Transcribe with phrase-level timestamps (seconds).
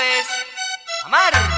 [0.00, 0.26] es
[1.04, 1.57] amar.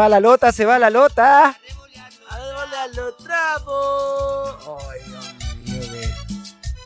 [0.00, 1.58] Va la lota, se va la lota.
[2.30, 4.56] ¡A los trapos!
[4.88, 5.80] Ay, Dios mío,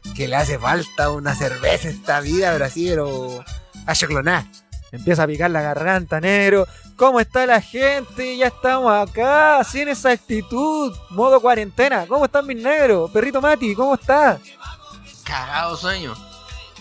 [0.03, 3.45] que, que le hace falta una cerveza esta vida, pero así, pero
[3.87, 4.45] a clonar.
[4.91, 6.67] Empieza a picar la garganta, negro.
[6.97, 8.37] ¿Cómo está la gente?
[8.37, 10.97] Ya estamos acá, sin esa actitud.
[11.11, 12.07] Modo cuarentena.
[12.09, 13.11] ¿Cómo están mis negros?
[13.13, 14.41] Perrito Mati, ¿cómo estás?
[15.25, 16.15] Cagado sueño.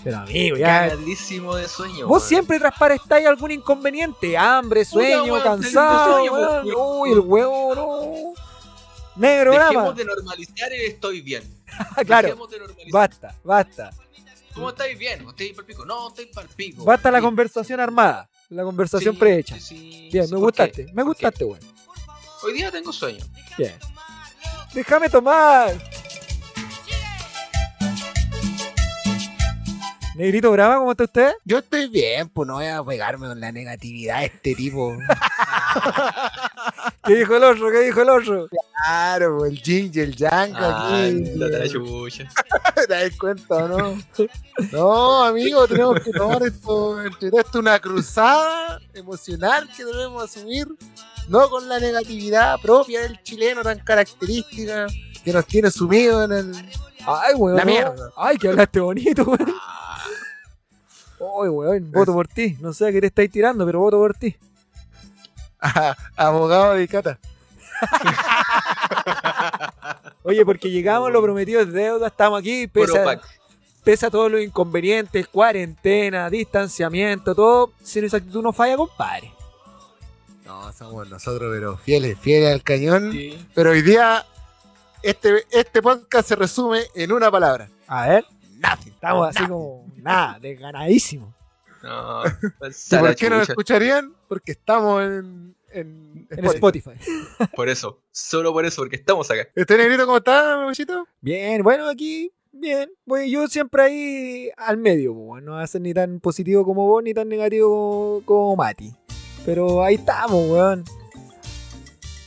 [0.04, 0.90] Pero amigo, ya.
[0.90, 2.08] Cagadísimo de sueño.
[2.08, 2.30] Vos weón.
[2.30, 4.38] siempre transparentáis algún inconveniente.
[4.38, 6.14] Hambre, sueño, weón, cansado.
[6.16, 6.68] sueño, weón.
[6.76, 8.34] Uy, el huevo, no.
[9.16, 9.52] Negro.
[9.54, 11.44] Dejemos de normalizar el estoy bien.
[12.06, 12.28] claro.
[12.28, 12.92] Dejemos de normalizar.
[12.92, 13.90] Basta, basta.
[14.54, 15.26] ¿Cómo estáis bien?
[15.26, 15.86] ¿O ¿Estáis pa'l pico?
[15.86, 16.84] No, estoy pa'l pico.
[16.84, 18.30] Basta la conversación armada.
[18.50, 19.60] La conversación sí, prehecha.
[19.60, 20.86] sí, Bien, sí, me ¿por gustaste.
[20.86, 20.94] qué?
[20.94, 21.60] Me gustaste, weón.
[22.44, 23.24] Hoy día tengo sueño.
[23.58, 23.74] Bien.
[24.74, 25.74] Déjame tomar.
[30.16, 31.34] Negrito Brava, ¿cómo está usted?
[31.44, 34.96] Yo estoy bien, pues no voy a pegarme con la negatividad de este tipo.
[37.06, 37.72] ¿Qué dijo el otro?
[37.72, 38.48] ¿Qué dijo el otro?
[38.48, 41.36] Claro, pues, el y el yang aquí.
[41.36, 42.30] La chucha.
[42.76, 43.98] ¿Te das cuenta o no?
[44.72, 50.68] No, amigo, tenemos que tomar esto, entre esto una cruzada emocional que debemos asumir,
[51.28, 54.86] no con la negatividad propia del chileno tan característica
[55.24, 56.56] que nos tiene sumido en el...
[57.06, 57.58] Ay, weón.
[57.58, 58.12] La mierda.
[58.16, 59.56] Ay, que hablaste bonito, weón.
[61.24, 62.58] Weón, voto por ti.
[62.60, 64.36] No sé a qué te estáis tirando, pero voto por ti.
[66.16, 67.20] abogado de Cata.
[70.24, 73.24] Oye, porque llegamos, lo prometido es deuda, estamos aquí, Puro pese a, pack.
[73.84, 79.34] pese a todos los inconvenientes, cuarentena, distanciamiento, todo, sin esa actitud no falla, compadre.
[80.46, 83.12] No, somos nosotros, pero fieles, fieles al cañón.
[83.12, 83.38] Sí.
[83.54, 84.26] Pero hoy día,
[85.02, 87.70] este, este podcast se resume en una palabra.
[87.88, 88.26] A ver,
[88.64, 88.94] Nothing.
[88.94, 91.34] estamos así como, nada, desganadísimo.
[91.84, 93.52] No, ¿Y pasa la por qué nos chucha.
[93.54, 94.14] escucharían?
[94.30, 96.92] Porque estamos en, en, En Spotify.
[96.92, 97.48] Spotify.
[97.56, 99.48] Por eso, solo por eso, porque estamos acá.
[99.56, 101.06] ¿Este negrito cómo está, mamachito?
[101.20, 102.90] Bien, bueno, aquí, bien.
[103.06, 105.46] Voy yo siempre ahí al medio, pues, weón.
[105.46, 108.94] no va a ser ni tan positivo como vos, ni tan negativo como, como Mati.
[109.46, 110.86] Pero ahí estamos, weón.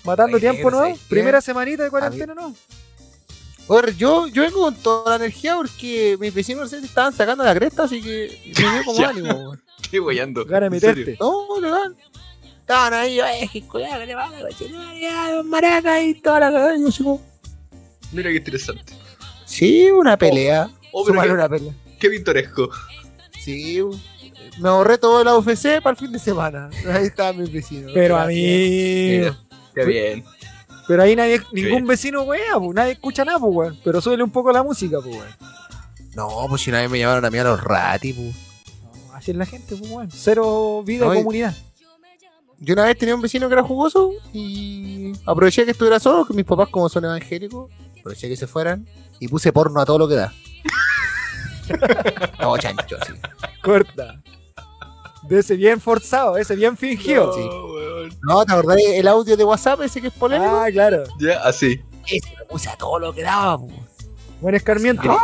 [0.04, 0.84] Matando tiempo, ¿no?
[1.08, 2.54] Primera semanita de cuarentena, ¿no?
[3.69, 7.54] Oye, yo, yo vengo con toda la energía porque mis vecinos se estaban sacando la
[7.54, 9.28] cresta, así que me dio como ánimo.
[9.34, 9.62] weón.
[9.82, 10.44] Estoy guayando.
[10.44, 11.16] Gana meterte.
[11.21, 11.97] No, legal.
[12.60, 16.75] Estaban ahí, eh, que cuidado, que le van a maraca y toda la cagada.
[16.76, 17.21] Yo
[18.12, 18.93] Mira qué interesante.
[19.44, 20.69] Sí, una pelea.
[20.93, 21.72] Oh, Súmale qué, una pelea.
[22.00, 22.69] qué pintoresco.
[23.41, 23.81] Sí,
[24.59, 26.71] me ahorré todo la UFC para el fin de semana.
[26.93, 27.93] Ahí estaban mis vecinos.
[27.94, 28.34] Pero a mí.
[28.34, 29.38] Mira,
[29.75, 30.25] qué bien.
[30.88, 33.78] Pero ahí nadie, ningún vecino wea, pues, nadie escucha nada, pues, weón.
[33.84, 35.28] Pero suele un poco la música, pues, weón.
[36.14, 38.34] No, pues si una vez me llamaron a mí a los ratis, pues.
[39.08, 40.10] No, así es la gente, pues, weón.
[40.12, 41.54] Cero vida No, y- comunidad.
[42.58, 46.32] Yo una vez tenía un vecino que era jugoso y aproveché que estuviera solo, que
[46.32, 47.70] mis papás como son evangélicos,
[48.00, 48.86] aproveché que se fueran
[49.20, 50.32] y puse porno a todo lo que da.
[52.41, 53.12] no, chancho, sí.
[53.62, 54.22] Corta.
[55.28, 57.32] De ese bien forzado, ese bien fingido.
[57.32, 57.41] Sí.
[57.41, 58.14] weón.
[58.22, 60.54] No, ¿te acordás el audio de WhatsApp ese que es polémico?
[60.56, 61.04] Ah, claro.
[61.19, 61.81] Ya, así.
[62.06, 63.72] Ese lo puse a todo lo que daba, pues.
[64.41, 65.10] Buen escarmiento.
[65.10, 65.19] Ah.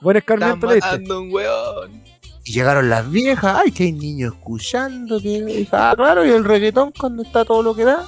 [0.00, 0.80] Buen escarmiento le
[1.16, 2.02] un weón.
[2.44, 6.92] Y llegaron las viejas, ay, que hay niños escuchando, que ah, claro, y el reggaetón
[6.98, 8.06] cuando está todo lo que da.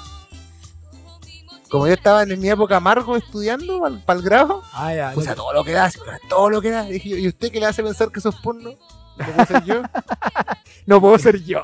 [1.68, 5.12] Como yo estaba en mi época amargo estudiando para el grado, Ah, ya.
[5.12, 5.92] puse no- a todo lo que da, a
[6.28, 6.84] todo lo que da.
[6.84, 8.72] Dije yo, ¿y usted qué le hace pensar que eso es porno?
[9.20, 9.82] ¿Lo puedo hacer yo?
[10.86, 11.62] No puedo ser yo.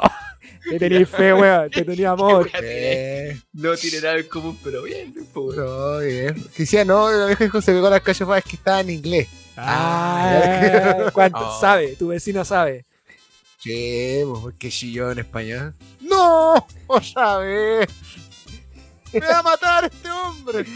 [0.68, 1.70] Te tenía fe, weón.
[1.70, 2.48] Te tenía amor.
[2.62, 5.56] Eh, No tiene nada en común, pero bien, po, weón.
[5.56, 6.34] no, bien.
[6.54, 9.28] Que decía, no, la vieja dijo, se pegó las cachafadas que estaba en inglés.
[9.56, 11.38] Ah, ¿cuánto?
[11.40, 11.60] Oh.
[11.60, 12.84] Sabe, tu vecino sabe.
[13.58, 15.74] Che, pues, porque chilló en español.
[16.00, 16.54] ¡No!
[16.88, 17.86] ¡No sabe!
[19.12, 20.66] ¡Me va a matar este hombre!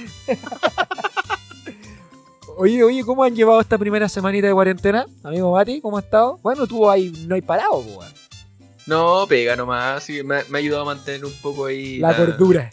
[2.62, 5.06] Oye, oye, ¿cómo han llevado esta primera semanita de cuarentena?
[5.22, 6.38] Amigo Mati, ¿cómo has estado?
[6.42, 8.12] Bueno, tú ahí no hay parado, weón.
[8.84, 10.04] No, pega nomás.
[10.04, 11.96] Sí, me, me ha ayudado a mantener un poco ahí.
[12.00, 12.70] La cordura.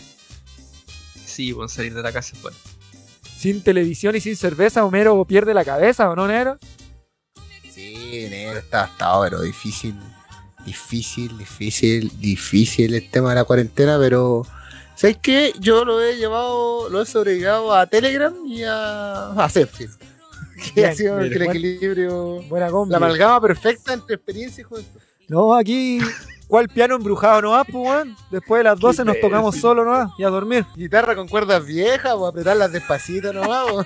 [1.26, 2.58] Sí, con salir de la casa, bueno.
[3.38, 6.58] Sin televisión y sin cerveza, Homero pierde la cabeza, ¿o no, Nero?
[7.72, 9.96] Sí, negro, está estado, pero difícil.
[10.66, 14.46] Difícil, difícil, difícil el tema de la cuarentena, pero.
[14.98, 15.54] ¿Sabes qué?
[15.60, 19.90] Yo lo he llevado, lo he sobrellevado a Telegram y a, a Zenfil.
[20.74, 22.42] Que Bien, ha sido el equilibrio.
[22.50, 22.90] Buena combi.
[22.90, 25.00] La amalgama perfecta entre experiencia y juventud.
[25.28, 26.00] No, aquí,
[26.48, 28.16] ¿cuál piano embrujado no va, pues, weón?
[28.32, 29.62] Después de las 12 nos tocamos imbécil.
[29.62, 30.12] solo, ¿no?
[30.18, 30.66] Y a dormir.
[30.76, 33.66] Guitarra con cuerdas viejas, o apretarlas despacito nomás.
[33.72, 33.86] o-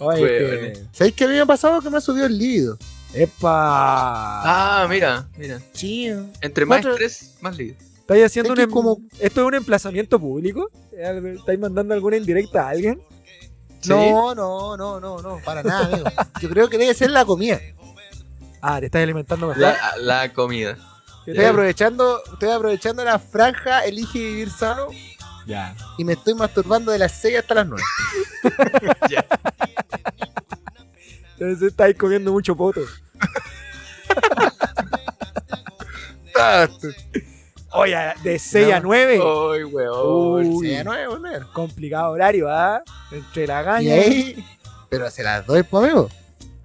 [0.00, 0.60] Oye, Weón.
[0.74, 1.80] que- ¿Sabéis qué a mí me ha pasado?
[1.80, 2.76] Que me ha subido el líbido.
[3.14, 3.52] ¡Epa!
[4.82, 5.58] Ah, mira, mira.
[5.72, 6.12] Sí.
[6.42, 7.74] Entre más estrés, más lío.
[8.06, 10.70] ¿Estáis haciendo un Es em- como- ¿Esto es un emplazamiento público?
[10.92, 13.02] ¿Estáis mandando alguna indirecta a alguien?
[13.80, 13.88] ¿Sí?
[13.90, 16.06] No, no, no, no, no, para nada, amigo.
[16.40, 17.60] Yo creo que debe ser la comida.
[18.62, 19.60] Ah, te estás alimentando mejor.
[19.60, 20.78] La, la comida.
[21.26, 24.86] Estoy aprovechando, estoy aprovechando la franja Elige Vivir Sano
[25.44, 25.74] Ya.
[25.98, 27.82] y me estoy masturbando de las 6 hasta las 9.
[29.10, 29.26] Ya.
[31.38, 32.82] Entonces estáis comiendo mucho poto.
[37.76, 38.86] Oye, de 6 a No.
[38.88, 39.14] 9.
[39.14, 40.46] Ay, weón.
[40.46, 40.68] Uy.
[40.68, 41.42] 6 a 9, volver.
[41.52, 42.82] Complicado horario, ¿ah?
[43.12, 43.94] Entre la Y gaña.
[43.94, 44.44] ahí,
[44.88, 46.08] pero se las doy, pues, amigo.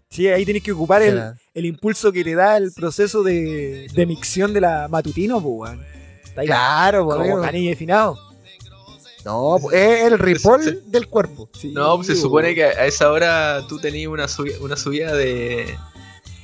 [0.09, 1.21] Sí, ahí tenés que ocupar el,
[1.53, 5.85] el impulso que te da el proceso de, de micción de la matutino, pues, weón.
[6.45, 7.41] Claro, pues, como amigo.
[7.41, 8.17] canilla finado.
[9.23, 11.47] No, pues, es el ripoll Se- del cuerpo.
[11.53, 12.21] Sí, No, pues se weón.
[12.23, 15.77] supone que a esa hora tú tenías una, subi- una subida de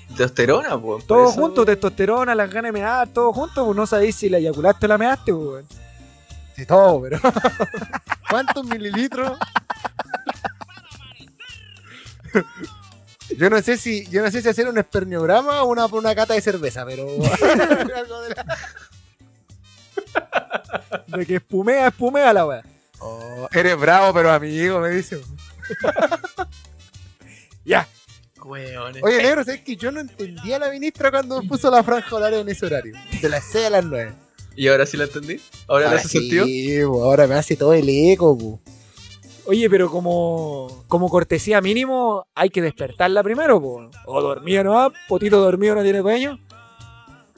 [0.08, 1.06] testosterona, pues.
[1.06, 4.38] Todo eso- junto, testosterona, las ganas de mear, todo junto, pues no sabéis si la
[4.38, 5.66] eyaculaste o la measte, pues, weón.
[6.56, 7.20] De todo, pero.
[8.30, 9.38] ¿Cuántos mililitros?
[13.38, 16.34] Yo no sé si, yo no sé si hacer un esperniograma o una, una cata
[16.34, 17.06] de cerveza, pero.
[21.08, 22.64] De que espumea, espumea la weá.
[23.00, 25.22] Oh, eres bravo, pero amigo, me dice.
[27.66, 27.88] Ya.
[28.48, 29.04] Weones.
[29.04, 32.40] Oye, negro, ¿sabes que yo no entendía a la ministra cuando puso la franja horaria
[32.40, 32.94] en ese horario?
[33.22, 34.14] De las 6 a las 9.
[34.56, 35.40] ¿Y ahora sí la entendí?
[35.68, 36.92] ¿Ahora, le Ahora hace sí, sentido?
[36.92, 38.60] po, ahora me hace todo el eco, po.
[39.46, 43.90] Oye, pero como, como cortesía mínimo, hay que despertarla primero, po.
[44.06, 46.40] O dormida no va, potito dormido no tiene dueño.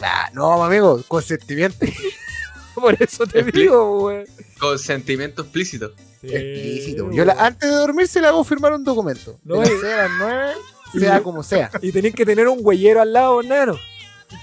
[0.01, 1.77] Ah, no, amigo, consentimiento.
[2.75, 4.25] Por eso te Expli- digo, weón.
[4.57, 5.91] Consentimiento explícito.
[6.23, 7.11] Explícito.
[7.11, 9.37] Yo la- antes de dormir se la hago firmar un documento.
[9.43, 11.69] No, de las y- 6 a las 9, y- sea como sea.
[11.81, 13.77] Y tenés que tener un güeyero al lado, neno.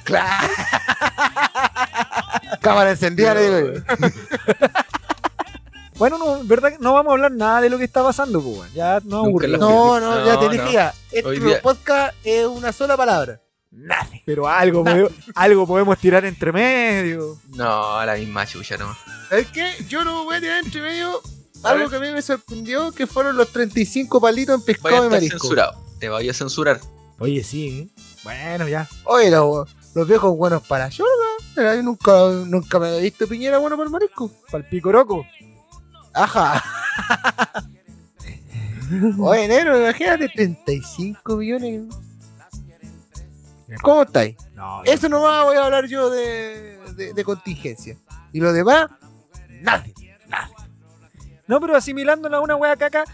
[0.04, 0.48] Claro.
[2.60, 3.80] Cámara encendida, le digo yo.
[5.98, 8.42] Bueno, no, en verdad que no vamos a hablar nada de lo que está pasando,
[8.42, 8.70] pues.
[8.74, 9.58] Ya no aburrimos.
[9.58, 10.52] No, no, ya No, te no.
[10.52, 10.92] dije ya.
[11.10, 13.40] Este podcast es una sola palabra.
[13.70, 14.06] Nada.
[14.26, 17.38] Pero algo, podemos, algo podemos tirar entre medio.
[17.54, 18.98] No, la misma chucha nomás.
[19.30, 19.72] ¿Sabes qué?
[19.88, 21.20] Yo lo voy a tirar entre medio.
[21.62, 21.88] Algo ver.
[21.88, 25.38] que a mí me sorprendió que fueron los 35 palitos en pescado y estar marisco.
[25.38, 25.85] censurado.
[25.98, 26.80] Te voy a censurar.
[27.18, 27.90] Oye, sí.
[27.96, 28.02] ¿eh?
[28.24, 28.88] Bueno, ya.
[29.04, 31.04] Oye, los, los viejos buenos para yo,
[31.56, 32.12] yo nunca,
[32.46, 34.30] nunca me he visto Piñera bueno para el marisco.
[34.50, 35.24] Para el picoroco.
[36.12, 36.62] Ajá.
[39.18, 41.84] Oye, negro, imagínate 35 millones.
[43.82, 44.36] ¿Cómo estáis?
[44.54, 44.92] No, ya.
[44.92, 47.96] Eso nomás voy a hablar yo de, de, de contingencia.
[48.32, 48.88] Y lo demás,
[49.60, 49.84] nada.
[51.46, 53.04] No, pero asimilándola a una wea caca,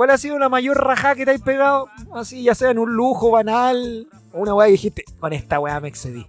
[0.00, 1.88] ¿cuál ha sido la mayor rajá que te has pegado?
[2.14, 5.78] Así, ya sea en un lujo banal o una wea que dijiste, con esta wea
[5.78, 6.26] me excedí.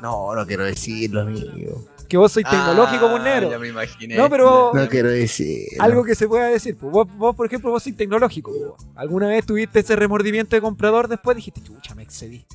[0.00, 1.84] No, no quiero decirlo, amigo.
[2.08, 3.50] Que vos sois tecnológico, Ah, pues, negro.
[3.50, 4.16] Ya me imaginé.
[4.16, 5.84] No, pero No quiero decirlo.
[5.84, 6.78] algo que se pueda decir.
[6.78, 6.90] pues.
[6.90, 8.50] Vos, vos, por ejemplo, vos sois tecnológico.
[8.52, 8.88] pues.
[8.94, 11.36] ¿Alguna vez tuviste ese remordimiento de comprador después?
[11.36, 12.46] Dijiste, chucha, me excedí.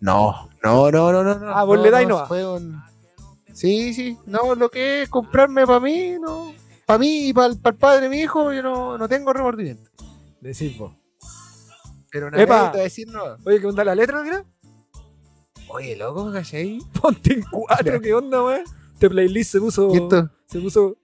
[0.00, 1.34] No, no, no, no, no.
[1.34, 2.26] no Ah, vos le dais nomás.
[2.26, 2.80] Fue un...
[3.52, 4.16] Sí, sí.
[4.24, 6.54] No, lo que es comprarme para mí, no.
[6.92, 9.90] Para mí y para el, padre de mi hijo, yo no, no tengo remordimiento.
[10.42, 10.92] Decís vos.
[12.10, 12.70] Pero nadie Epa.
[12.70, 13.22] te va a decir no.
[13.46, 14.44] Oye, ¿qué onda la letra, creo?
[15.68, 16.80] Oye, loco, ¿cachai?
[17.00, 18.64] Ponte en cuatro, ¿qué onda, weón?
[18.92, 19.88] Este playlist se puso.
[19.94, 20.28] ¿Y esto?
[20.44, 20.98] Se puso.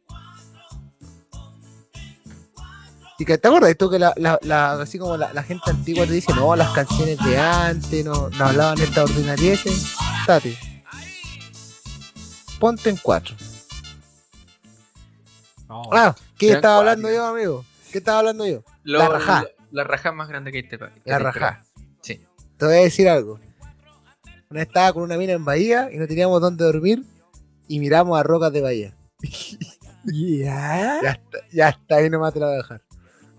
[3.18, 6.04] ¿Y que te acuerdas esto que la, la, la- así como la, la gente antigua
[6.04, 9.94] te dice, no, las canciones de antes no, no hablaban esta ordinarieces?
[10.26, 10.54] Tate.
[12.60, 13.34] Ponte en cuatro.
[15.68, 17.64] Ah, ¿qué estaba hablando yo, amigo?
[17.92, 18.62] ¿Qué estaba hablando yo?
[18.84, 19.42] Lo- La rajá.
[19.42, 20.94] La, la rajá más grande que hay este país.
[21.04, 21.62] La rajá.
[22.00, 22.24] Sí.
[22.56, 23.40] Te voy a decir algo.
[24.50, 27.02] Una vez estaba con una mina en Bahía y no teníamos dónde dormir
[27.68, 28.94] y miramos a Rocas de Bahía.
[30.04, 31.00] ¿Ya?
[31.02, 32.82] Ya está, ya está ahí nomás te la voy a dejar.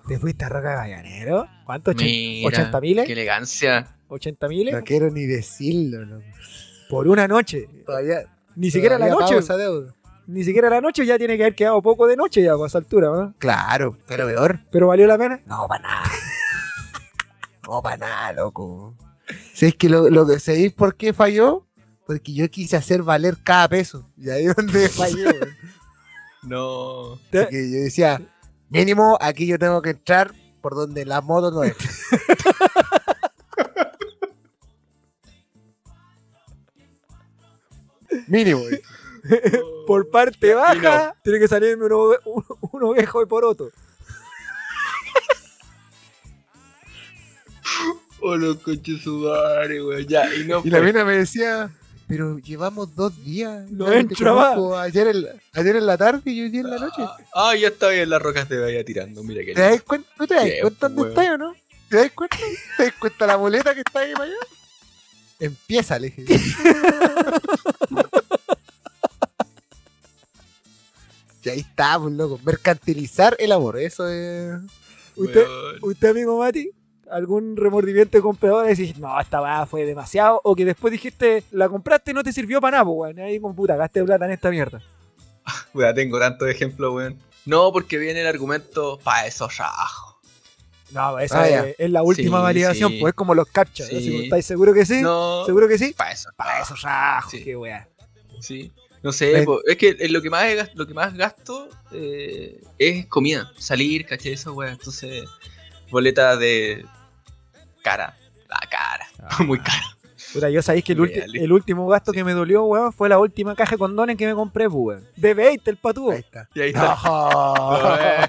[0.08, 1.48] ¿Te fuiste a Roca de Gallanero?
[1.66, 1.94] ¿Cuánto?
[1.94, 3.06] Mira, ¿80 miles?
[3.06, 3.96] Qué elegancia.
[4.08, 4.74] ¿80 miles?
[4.74, 6.24] No quiero ni decirlo, loco.
[6.90, 7.68] Por una noche.
[7.86, 8.24] Todavía,
[8.56, 9.38] Ni siquiera la noche.
[9.38, 9.94] esa deuda.
[10.30, 12.78] Ni siquiera la noche ya tiene que haber quedado poco de noche ya a esa
[12.78, 13.34] altura, ¿no?
[13.40, 14.60] Claro, pero peor.
[14.70, 15.42] Pero valió la pena.
[15.48, 16.04] No, para nada.
[17.68, 18.96] No, para nada, loco.
[19.54, 21.68] ¿Sabes que lo, lo que sabéis por qué falló?
[22.08, 24.10] Porque yo quise hacer valer cada peso.
[24.18, 25.36] Y ahí es donde fallé.
[26.42, 27.14] No.
[27.14, 28.20] Así que yo decía,
[28.70, 31.76] mínimo aquí yo tengo que entrar por donde la moto no es.
[38.28, 38.62] mínimo.
[39.30, 39.42] Güey.
[39.88, 43.72] Por parte baja, tiene que salirme un, ove- un, un ovejo de poroto.
[48.22, 50.06] Oh, los coches sudare, weón.
[50.06, 51.70] Ya, y no Y la mina me decía,
[52.06, 53.70] pero llevamos dos días.
[53.72, 54.58] No entra más.
[54.82, 57.02] Ayer en, la, ayer en la tarde y hoy día en la noche.
[57.34, 59.24] Ah, ya estaba en las rocas de Bahía tirando.
[59.24, 60.10] Mira que ¿Te das cuenta?
[60.18, 61.56] ¿No te das cuenta dónde estás o no?
[61.90, 62.38] ¿Te das cuenta?
[62.76, 64.36] ¿Te das cuenta la boleta que está ahí para allá?
[65.40, 66.42] Empieza, le dije.
[71.44, 72.40] Y ahí está, pues loco.
[72.44, 74.60] Mercantilizar el amor, eso es.
[75.16, 75.46] ¿Usted.
[75.82, 76.72] ¿Usted, amigo Mati?
[77.12, 78.68] ¿Algún remordimiento de comprador?
[78.68, 80.42] Decís, no, esta weá fue demasiado.
[80.44, 83.20] O que después dijiste, la compraste y no te sirvió para nada, pues, weón.
[83.20, 84.82] Ahí con puta, gasté plata en esta mierda.
[85.74, 87.18] Weón, tengo tantos ejemplos, weón.
[87.46, 90.20] No, porque viene el argumento, pa' eso rajo.
[90.92, 93.00] No, esa Ah, es, la última Sí, validación, sí.
[93.00, 93.88] pues es como los captchas.
[93.88, 93.98] Sí.
[93.98, 95.02] así como, ¿Estáis seguros que sí?
[95.02, 95.94] No, ¿Seguro que sí?
[95.98, 96.30] pa' eso.
[96.36, 97.44] Para eso, rajo, Sí.
[97.44, 97.88] qué weá.
[98.42, 98.72] Sí.
[99.02, 103.06] No sé, po, es que eh, lo que más, lo que más gasto eh, es
[103.08, 103.50] comida.
[103.58, 104.74] Salir, caché eso, weón.
[104.74, 105.24] Entonces,
[105.90, 106.86] boleta de
[107.82, 108.18] cara.
[108.50, 109.08] La cara.
[109.46, 109.96] Muy cara.
[110.34, 113.56] Puta, yo sabéis que el, el último gasto que me dolió, weón, fue la última
[113.56, 115.08] caja de condones que me compré, pues, weón.
[115.16, 116.12] De 20 el patúo.
[116.12, 116.48] Ahí está.
[116.54, 116.98] Y ahí está.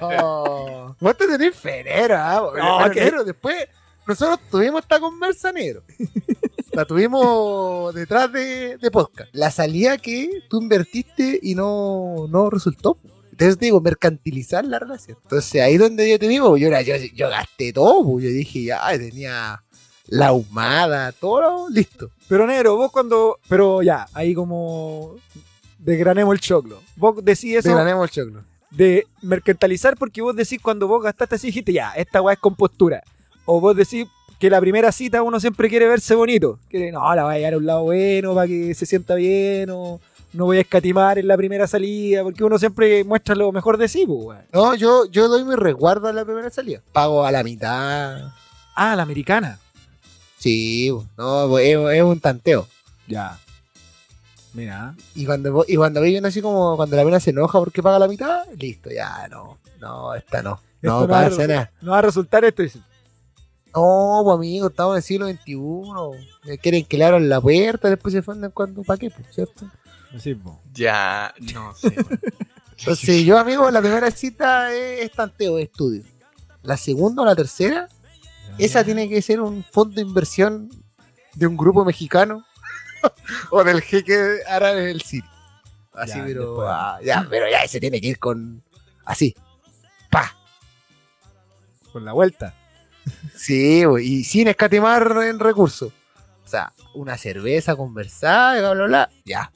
[0.01, 0.97] No.
[1.01, 2.53] Vos te tenés fenero, ¿ah?
[2.57, 3.69] No, Pero que- después
[4.07, 5.83] nosotros tuvimos esta conversa negro.
[6.73, 9.29] La tuvimos detrás de, de podcast.
[9.33, 12.99] La salida que tú invertiste y no, no resultó.
[13.31, 15.17] Entonces digo, mercantilizar la relación.
[15.23, 18.05] Entonces ahí donde yo te digo, yo, era- yo, yo gasté todo.
[18.05, 18.25] pues.
[18.25, 19.63] Yo dije, ya, tenía
[20.09, 22.11] la ahumada, todo listo.
[22.29, 23.39] Pero negro, vos cuando.
[23.49, 25.17] Pero ya, ahí como.
[25.79, 26.83] Desgranemos el choclo.
[26.97, 28.45] Vos decís eso Desgranemos el choclo.
[28.71, 33.03] de mercantilizar porque vos decís cuando vos gastaste así, dijiste ya, esta weá es compostura.
[33.53, 34.07] O vos decís
[34.39, 36.61] que la primera cita uno siempre quiere verse bonito.
[36.69, 39.69] Quiere, no, la voy a llevar a un lado bueno para que se sienta bien.
[39.71, 40.01] O
[40.33, 42.23] no voy a escatimar en la primera salida.
[42.23, 44.45] Porque uno siempre muestra lo mejor de sí, pues, weón.
[44.53, 46.81] No, yo, yo doy mi resguardo a la primera salida.
[46.93, 48.31] Pago a la mitad.
[48.77, 49.59] Ah, la americana.
[50.39, 52.69] Sí, no, es, es un tanteo.
[53.09, 53.37] Ya.
[54.55, 54.95] Mira.
[55.17, 58.07] Y cuando, y cuando viven así como cuando la mina se enoja porque paga la
[58.07, 59.59] mitad, listo, ya no.
[59.81, 60.61] No, esta no.
[60.83, 61.71] No va a.
[61.81, 62.63] No va a resultar esto.
[62.63, 62.79] dice.
[63.75, 66.49] No, pues amigo, estamos en el siglo XXI.
[66.49, 69.13] Me Quieren que le abran la puerta, después se funden cuando, ¿para qué?
[69.31, 69.67] ¿Cierto?
[70.19, 70.61] Sí, po.
[70.73, 71.95] Ya, no sé.
[72.79, 76.03] Entonces, yo, amigo, la primera cita es, es tanteo, es estudio.
[76.63, 77.89] La segunda o la tercera,
[78.59, 80.69] esa tiene que ser un fondo de inversión
[81.35, 82.45] de un grupo mexicano
[83.51, 85.29] o del jeque árabe del City.
[85.93, 86.69] Así, Ya, pero, después.
[86.71, 88.63] ah, ya, pero ya ese tiene que ir con
[89.05, 89.35] así.
[90.11, 90.35] Pa.
[91.93, 92.55] Con la vuelta.
[93.37, 95.93] Sí, güey, y sin escatimar en recursos.
[96.45, 99.11] O sea, una cerveza, conversar, bla, bla, bla.
[99.25, 99.53] Ya.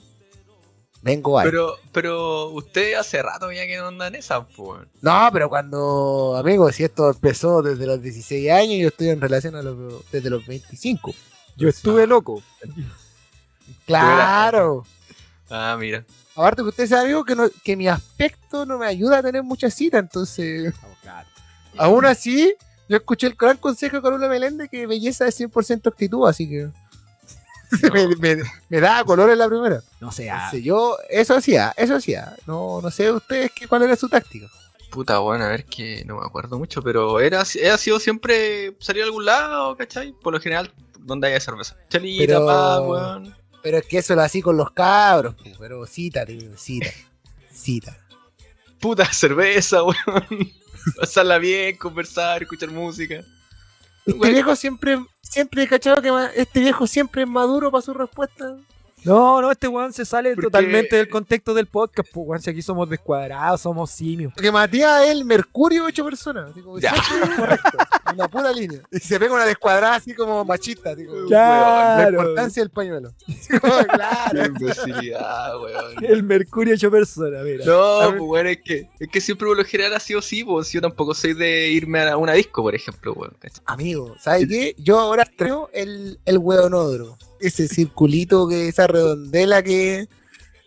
[1.02, 1.44] Vengo ahí.
[1.44, 4.86] Pero, pero usted hace rato ya que no anda en esa, pues.
[5.02, 9.54] No, pero cuando, amigo, si esto empezó desde los 16 años, yo estoy en relación
[9.56, 11.14] a los, desde los 25.
[11.56, 12.42] Yo estuve loco.
[13.86, 14.84] Claro.
[15.50, 16.04] Ah, mira.
[16.34, 19.42] Aparte que usted sabe, amigo, que, no- que mi aspecto no me ayuda a tener
[19.42, 20.74] muchas citas, entonces,
[21.76, 22.54] aún así,
[22.94, 26.68] yo escuché el gran consejo de Carola Meléndez que belleza es 100% actitud, así que
[27.92, 29.82] me, me, me da color en la primera.
[30.00, 32.36] No sé, ah, Entonces, yo, eso hacía, eso hacía.
[32.46, 34.46] No, no sé ustedes qué, cuál era su táctica.
[34.90, 37.44] Puta, bueno, a ver que no me acuerdo mucho, pero era, ha
[37.78, 40.12] sido siempre salir a algún lado, ¿cachai?
[40.22, 41.76] Por lo general, donde haya cerveza.
[41.88, 43.34] Chalita, Pero- pa, weón.
[43.60, 46.90] Pero es que eso lo así con los cabros, pero cita, tío, cita,
[47.52, 47.96] cita.
[48.78, 50.52] Puta cerveza, weón.
[51.00, 53.22] Pasarla bien, conversar, escuchar música.
[54.06, 58.56] Este viejo siempre, siempre he cachado que este viejo siempre es maduro para su respuesta.
[59.04, 62.50] No, no, este weón se sale Porque- totalmente del contexto del podcast, pues weón, si
[62.50, 64.32] aquí somos descuadrados, somos simios.
[64.34, 66.90] Porque Matías es el mercurio hecho personas, como Ya.
[66.90, 67.68] es correcto,
[68.14, 68.80] en la pura línea.
[68.90, 72.10] Y se pega una descuadrada así como machista, así como, Claro.
[72.10, 73.12] la importancia del pañuelo.
[73.26, 74.46] Qué claro.
[74.46, 76.04] imbecilidad, weón.
[76.04, 77.64] El mercurio hecho persona, mira.
[77.64, 80.70] No, pues bueno, es que, es que siempre por lo general ha sido así, pues
[80.72, 83.36] yo tampoco soy de irme a una disco, por ejemplo, weón.
[83.66, 84.74] Amigo, ¿sabes qué?
[84.78, 87.18] Yo ahora creo el, el hueonódromo.
[87.40, 90.08] Ese circulito, que esa redondela que,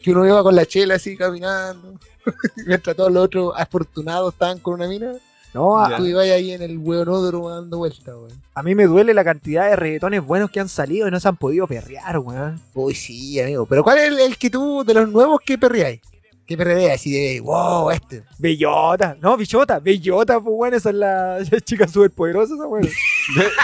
[0.01, 2.00] que uno iba con la chela así caminando,
[2.68, 5.13] mientras todos los otros afortunados estaban con una mina.
[5.57, 5.97] No, a, Ya.
[5.97, 8.31] Tú ibas ahí en el hueonódromo dando vueltas, weón.
[8.53, 11.27] a mí me duele la cantidad de reggaetones buenos que han salido y no se
[11.27, 12.61] han podido perrear, weón.
[12.75, 13.65] Uy, sí, amigo.
[13.65, 15.99] Pero ¿cuál es el, el que tú, de los nuevos, que perreáis?
[16.45, 16.91] ¿Qué perreáis?
[17.01, 18.23] Así de, wow, este.
[18.37, 22.87] Bellota, no, bichota, bellota, pues bueno, esa es la chica superpoderosa, esa weón.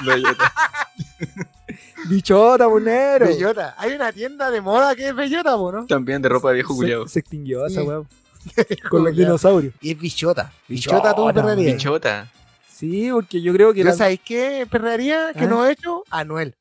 [0.06, 0.54] Bellota.
[2.10, 3.28] Bichota, pues negro.
[3.28, 3.76] Bellota.
[3.78, 5.86] Hay una tienda de moda que es Bellota, po, ¿no?
[5.86, 7.08] También de ropa de viejo Se, culiado.
[7.08, 7.88] se extinguió esa Sí.
[7.88, 8.08] weón.
[8.90, 9.74] Con los dinosaurios.
[9.82, 10.52] Y es Bichota.
[10.68, 11.74] Bichota, tú perrearías.
[11.76, 12.32] Bichota.
[12.68, 15.48] Sí, porque yo creo que ¿Yo la- sabéis qué perrearía que ¿Ah?
[15.48, 16.04] no he hecho?
[16.10, 16.56] Anuel.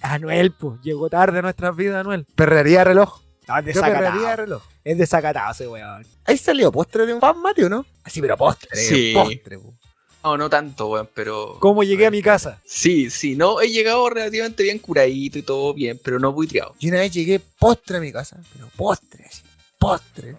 [0.00, 2.26] Anuel, pues, llegó tarde a nuestras vidas, Anuel.
[2.34, 3.20] Perrearía reloj.
[3.48, 4.36] No, es desacatado.
[4.36, 4.62] reloj.
[4.84, 6.06] Es desacatado ese weón.
[6.24, 7.84] Ahí salió postre de un fan Mateo, ¿no?
[8.02, 8.76] Así, pero postre.
[8.78, 9.12] Sí.
[9.14, 9.74] Postre, po.
[10.22, 11.56] No, no tanto, weón, pero.
[11.60, 12.60] ¿Cómo llegué a mi casa?
[12.64, 16.74] Sí, sí, no, he llegado relativamente bien curadito y todo bien, pero no buitreado.
[16.80, 19.42] Yo una vez llegué postre a mi casa, pero postre, así,
[19.78, 20.36] postre.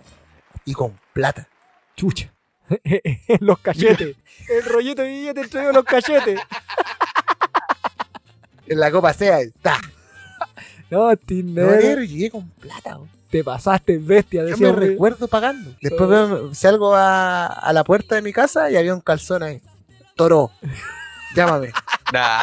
[0.66, 1.48] Y con plata.
[1.96, 2.32] Chucha.
[3.40, 4.16] los cachetes.
[4.50, 6.40] El rollito de billete entre los cachetes.
[8.68, 9.80] En la copa sea, ta.
[10.90, 11.84] No, No, Tinder.
[11.84, 12.98] negro, llegué con plata.
[13.30, 14.44] Te pasaste, bestia.
[14.48, 15.76] Yo me recuerdo pagando.
[15.80, 19.62] Después veo- salgo a, a la puerta de mi casa y había un calzón ahí.
[20.16, 20.50] Toro.
[21.36, 21.74] Llámame.
[22.12, 22.42] Nah.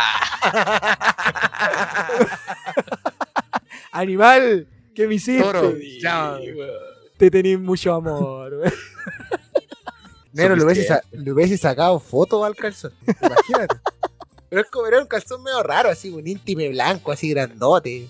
[3.90, 5.42] Animal, ¿qué me hiciste?
[5.42, 5.74] Toro.
[6.00, 6.54] Llámame.
[7.22, 8.52] Te tenés mucho amor.
[8.52, 8.72] weón.
[10.32, 12.90] Negro, le hubiese, le sacado foto al calzón.
[13.06, 13.76] Imagínate.
[14.50, 18.08] Pero es como era un calzón medio raro, así, un íntime blanco, así grandote.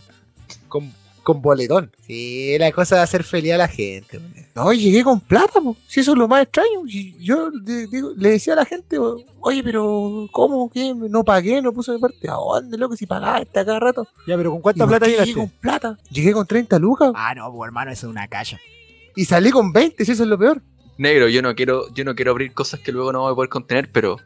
[0.66, 0.90] Con,
[1.22, 1.92] con boletón.
[2.06, 4.16] Sí, la cosa de hacer feliz a la gente.
[4.16, 4.34] weón.
[4.54, 5.76] No, llegué con plata, po.
[5.86, 6.86] Si eso es lo más extraño.
[7.20, 8.96] Yo de- digo- le decía a la gente,
[9.40, 10.70] oye, pero ¿cómo?
[10.70, 10.94] ¿Qué?
[10.94, 12.30] No pagué, no puse de parte.
[12.30, 12.96] ¿A dónde, loco?
[12.96, 14.08] Si pagaste a cada rato.
[14.26, 15.38] Ya, pero ¿con ¿Y cuánta plata qué llegué llegaste?
[15.50, 15.98] con plata?
[16.08, 17.12] Llegué con 30 lucas.
[17.14, 18.58] Ah, no, pues hermano, eso es una calle.
[19.14, 20.62] Y salí con 20, si eso es lo peor.
[20.98, 23.50] Negro, yo no quiero, yo no quiero abrir cosas que luego no voy a poder
[23.50, 24.18] contener, pero,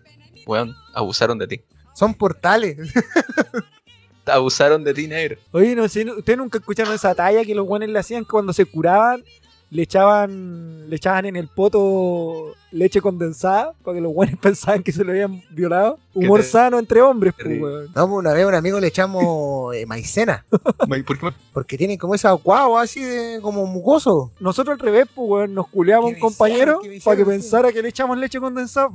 [0.47, 1.61] weón, abusaron de ti.
[1.95, 2.76] Son portales.
[4.26, 5.37] Abusaron de ti, negro.
[5.52, 8.65] Oye, no sé, ¿ustedes nunca escucharon esa talla que los guanes le hacían cuando se
[8.65, 9.23] curaban?
[9.71, 14.93] Le echaban, le echaban en el poto leche condensada para que los guanes pensaban que
[14.93, 15.99] se lo habían violado.
[16.15, 17.87] Humor te- sano entre hombres, pues, weón.
[17.95, 20.45] No, pues, una vez a un amigo le echamos eh, maicena.
[20.50, 24.31] ¿Por qué Porque tienen como esa guagua así de como mucoso.
[24.39, 27.73] Nosotros al revés, pues, weón, nos culeamos a un ¿Qué me compañero para que pensara
[27.73, 28.91] que le echamos leche condensada.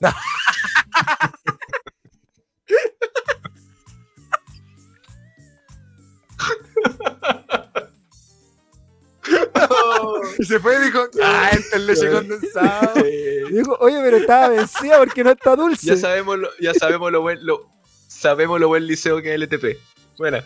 [10.38, 12.92] Y se fue y dijo, ah, esta es leche condensada.
[13.48, 15.86] Y digo, oye, pero estaba vencida porque no está dulce.
[15.86, 17.68] Ya sabemos lo, ya sabemos lo buen, lo,
[18.08, 19.78] sabemos lo buen liceo que es LTP.
[20.18, 20.42] Buena.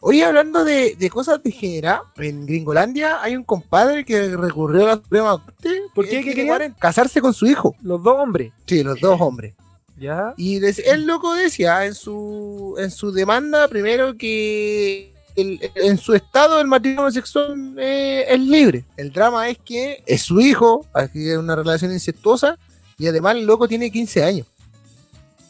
[0.00, 4.94] Oye, hablando de, de cosas degeneradas, en Gringolandia hay un compadre que recurrió a la
[4.96, 5.82] Suprema Corte.
[5.94, 6.18] ¿Por qué?
[6.18, 6.52] Él ¿Qué tiene quería?
[6.52, 7.74] 40, Casarse con su hijo.
[7.80, 8.52] Los dos hombres.
[8.66, 9.54] Sí, los dos hombres.
[9.96, 10.34] ¿Ya?
[10.36, 16.14] Y des- el loco decía en su, en su demanda, primero que el- en su
[16.14, 18.84] estado el matrimonio sexual eh, es libre.
[18.96, 22.58] El drama es que es su hijo, aquí es una relación incestuosa,
[22.98, 24.46] y además el loco tiene 15 años.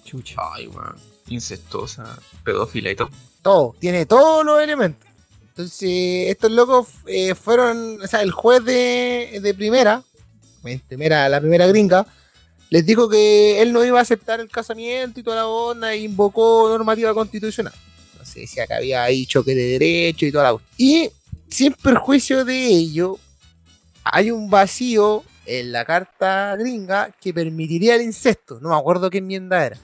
[0.04, 0.36] Chucha.
[0.54, 0.96] Ay, weón.
[1.28, 3.10] Incestuosa, pedófila y todo.
[3.42, 5.08] Todo, tiene todos los elementos.
[5.48, 10.02] Entonces, estos locos eh, fueron, o sea, el juez de, de primera,
[10.88, 12.06] primera, la primera gringa,
[12.70, 15.98] les dijo que él no iba a aceptar el casamiento y toda la onda, e
[15.98, 17.72] invocó normativa constitucional.
[18.34, 20.58] Sé, decía que había ahí choque de derecho y toda la.
[20.76, 21.10] Y
[21.48, 23.18] sin perjuicio de ello,
[24.02, 28.58] hay un vacío en la carta gringa que permitiría el incesto.
[28.60, 29.78] No me acuerdo qué enmienda era.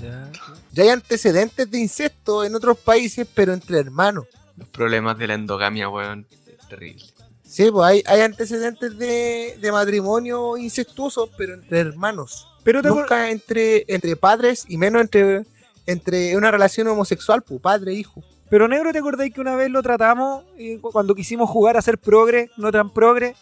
[0.00, 0.30] Ya.
[0.72, 4.26] Ya hay antecedentes de incesto en otros países, pero entre hermanos.
[4.56, 6.26] Los problemas de la endogamia, weón.
[6.46, 7.04] Es terrible.
[7.44, 12.48] Sí, pues hay, hay antecedentes de, de matrimonio incestuoso, pero entre hermanos.
[12.64, 15.44] Pero te Nunca entre, entre padres y menos entre,
[15.86, 18.22] entre una relación homosexual, pues padre hijo.
[18.50, 20.44] Pero negro, ¿te acordáis que una vez lo tratamos
[20.82, 23.34] cuando quisimos jugar a ser progre, no tan progre?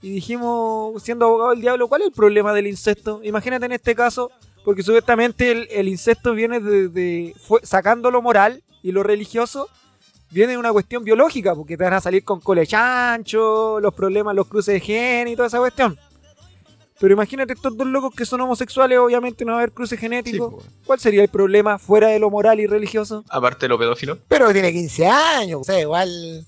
[0.00, 3.20] Y dijimos, siendo abogado del diablo, ¿cuál es el problema del incesto?
[3.24, 4.30] Imagínate en este caso,
[4.64, 9.68] porque supuestamente el, el incesto viene de, sacando lo moral y lo religioso,
[10.30, 14.34] viene de una cuestión biológica, porque te van a salir con cole chancho, los problemas,
[14.34, 15.98] los cruces de gen y toda esa cuestión.
[17.02, 20.00] Pero imagínate estos dos locos que son homosexuales, obviamente no va a haber cruce Sí,
[20.00, 20.50] genético.
[20.52, 20.70] po, weón.
[20.86, 23.24] ¿Cuál sería el problema fuera de lo moral y religioso?
[23.28, 24.18] Aparte de lo pedófilo.
[24.28, 26.46] Pero tiene 15 años, o sea, igual.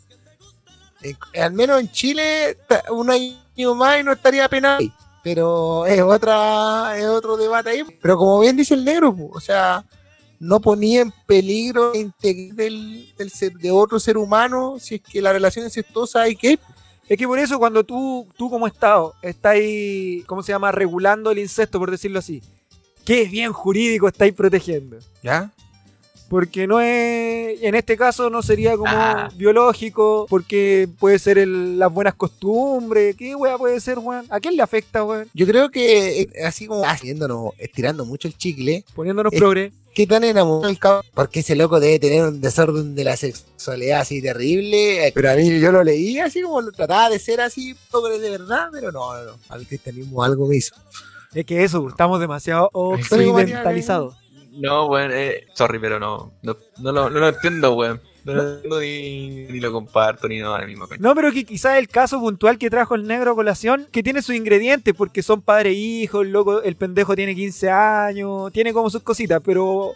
[1.03, 2.57] eh, al menos en Chile,
[2.91, 4.79] un año más y no estaría penado.
[4.79, 4.93] ahí.
[5.23, 7.83] Pero es otra es otro debate ahí.
[8.01, 9.85] Pero como bien dice el negro, pues, o sea,
[10.39, 15.01] no ponía en peligro la integridad del, del ser- de otro ser humano si es
[15.03, 16.59] que la relación incestuosa hay que
[17.09, 20.73] Es que por eso cuando tú, tú como Estado estáis, ¿cómo se llama?
[20.73, 22.43] Regulando el incesto, por decirlo así.
[23.05, 24.99] ¿Qué bien jurídico estáis protegiendo?
[25.23, 25.53] ¿Ya?
[26.29, 29.29] Porque no es, en este caso no sería como Ah.
[29.37, 33.15] biológico, porque puede ser el- las buenas costumbres.
[33.17, 34.27] ¿Qué wea puede ser, weón?
[34.31, 35.29] ¿A quién le afecta, weón?
[35.35, 39.73] Yo creo que eh, así como haciéndonos, estirando mucho el chicle, Poniéndonos Eh, progre.
[39.95, 41.05] ¿qué tan enamorado el cabrón?
[41.15, 45.07] Porque ese loco debe tener un desorden de la sexualidad así terrible.
[45.07, 48.19] eh, Pero a mí yo lo leí así como lo trataba de ser así, pobre
[48.19, 49.39] de verdad, pero no, no, no.
[49.51, 50.75] Al cristianismo algo me hizo.
[51.35, 54.15] Es que eso, estamos demasiado occidentalizados.
[54.57, 58.01] No, weón, eh, sorry, pero no, no, no, lo, no lo entiendo, weón.
[58.25, 60.87] No ni, ni lo comparto, ni nada, mismo.
[60.99, 64.23] No, pero que quizás el caso puntual que trajo el negro a colación, que tiene
[64.23, 68.73] sus ingredientes, porque son padre e hijo, el loco, el pendejo tiene 15 años, tiene
[68.73, 69.93] como sus cositas, pero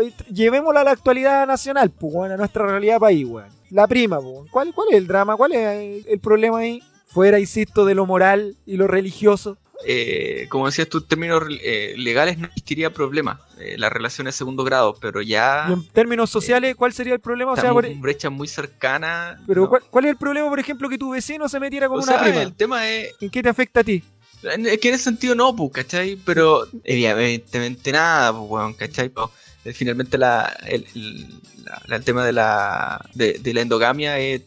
[0.00, 3.48] eh, llevémosla a la actualidad nacional, pues, weón, a nuestra realidad país, weón.
[3.70, 4.48] La prima, pues.
[4.50, 5.36] ¿Cuál, ¿cuál es el drama?
[5.36, 6.80] ¿Cuál es el problema ahí?
[7.06, 9.56] Fuera, insisto, de lo moral y lo religioso.
[9.84, 13.40] Eh, como decías tú, en términos eh, legales no existiría problema.
[13.58, 17.20] Eh, la relación es segundo grado, pero ya Y en términos sociales, ¿cuál sería el
[17.20, 17.52] problema?
[17.52, 19.38] O sea, por- en brecha muy cercana.
[19.46, 19.68] pero no.
[19.68, 22.12] ¿cuál, cuál es el problema, por ejemplo, que tu vecino se metiera con O una
[22.12, 22.42] sea, prima?
[22.42, 24.02] el tema es, ¿En qué te afecta a ti?
[24.42, 26.16] Es que en ese sentido no, pues, ¿cachai?
[26.24, 29.08] Pero evidentemente nada, pues, weón, ¿cachai?
[29.08, 29.28] Pues,
[29.64, 31.26] eh, finalmente la, el, el-
[31.64, 34.42] la- el tema de la, de, de la endogamia es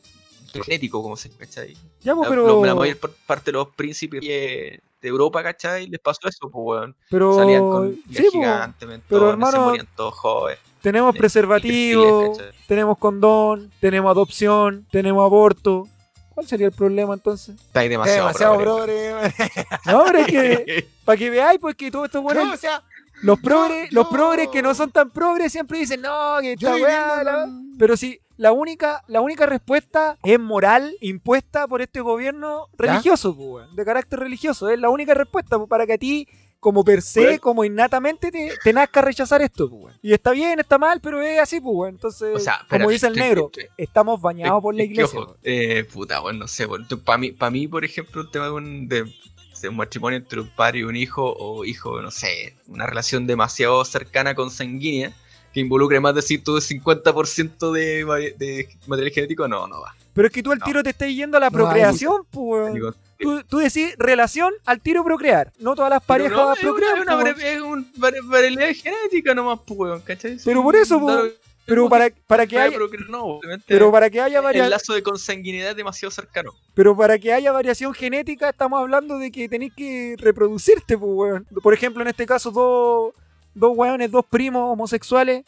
[0.54, 1.76] genético, como se ¿cachai?
[2.02, 2.76] Ya, pues, La, pero...
[2.76, 5.88] mayor par- parte de los príncipes eh, de Europa, ¿cachai?
[5.88, 6.96] Les pasó eso, pues, weón.
[7.10, 7.36] pero...
[7.36, 10.60] Salían con sí, gigantes, pero, se hermano, morían todos jóvenes.
[10.82, 15.88] Tenemos preservativo, tenemos condón, tenemos adopción, tenemos aborto.
[16.34, 17.56] ¿Cuál sería el problema entonces?
[17.60, 19.34] Está ahí demasiado, demasiado progre, progre.
[19.86, 22.82] No, pero es que, para que veáis, pues que todos estos buenos, No, o sea,
[23.24, 26.70] los progres, yo- los progres que no son tan progres siempre dicen, no, que yo
[26.70, 32.00] esta weá, la- Pero si la única, la única respuesta es moral impuesta por este
[32.00, 34.70] gobierno religioso, weón, de carácter religioso.
[34.70, 36.26] Es la única respuesta pues, para que a ti,
[36.62, 37.42] como per se, Bueno.
[37.42, 39.70] como innatamente, te, te nazca rechazar esto.
[39.70, 39.94] Pues.
[40.02, 41.90] Y está bien, está mal, pero es así, pues.
[41.92, 45.20] Entonces, O sea, como dice el negro, estamos bañados por la iglesia.
[45.20, 46.66] ojo, eh, puta, bueno, no sé.
[47.04, 49.04] Para mí, pa mí, por ejemplo, el tema de un, de,
[49.62, 53.28] de un matrimonio entre un padre y un hijo, o hijo, no sé, una relación
[53.28, 55.12] demasiado cercana con sanguínea,
[55.54, 59.96] que involucre más de 150% de, de material genético, no, no va.
[60.14, 60.66] Pero es que tú al no.
[60.66, 62.74] tiro te estás yendo a la procreación, pues,
[63.22, 65.52] Tú, tú decís relación al tiro procrear.
[65.60, 66.96] No todas las parejas no, una, procrean.
[66.98, 67.36] es una pues, weón.
[67.36, 70.38] vari- es un vari- variabilidad genética nomás, pues, weón, ¿cachai?
[70.46, 71.34] Pero por eso, pues,
[71.66, 72.78] Pero para, para que haya,
[73.10, 76.54] no, pero para que haya varia- el lazo de consanguinidad es demasiado cercano.
[76.74, 81.46] pero para que haya variación genética estamos hablando de que tenéis que reproducirte, pues, weón.
[81.62, 83.14] Por ejemplo, en este caso, dos,
[83.54, 85.44] dos weones, dos primos homosexuales.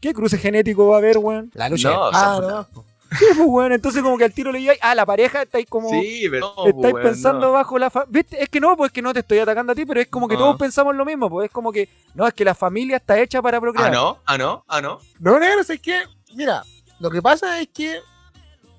[0.00, 1.50] ¿Qué cruce genético va a haber, weón?
[1.54, 1.90] La lucha.
[1.90, 2.40] No, puta.
[2.40, 2.84] ¿no?
[3.18, 3.72] Sí, pues, weón.
[3.72, 5.88] Entonces, como que al tiro le digáis, ah, la pareja estáis como.
[5.90, 7.52] Sí, pero no, estáis weón, pensando no.
[7.52, 8.42] bajo la fa- ¿Viste?
[8.42, 10.26] Es que no, pues es que no te estoy atacando a ti, pero es como
[10.26, 13.20] que todos pensamos lo mismo, pues es como que, no, es que la familia está
[13.20, 13.88] hecha para procrear.
[13.88, 14.98] Ah, no, ah, no, ah, no.
[15.20, 16.00] No, negro, es que,
[16.34, 16.64] mira,
[16.98, 18.00] lo que pasa es que,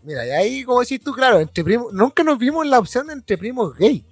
[0.02, 3.14] mira, y ahí, como decís tú, claro, entre primos, nunca nos vimos la opción de
[3.14, 4.04] entre primos gay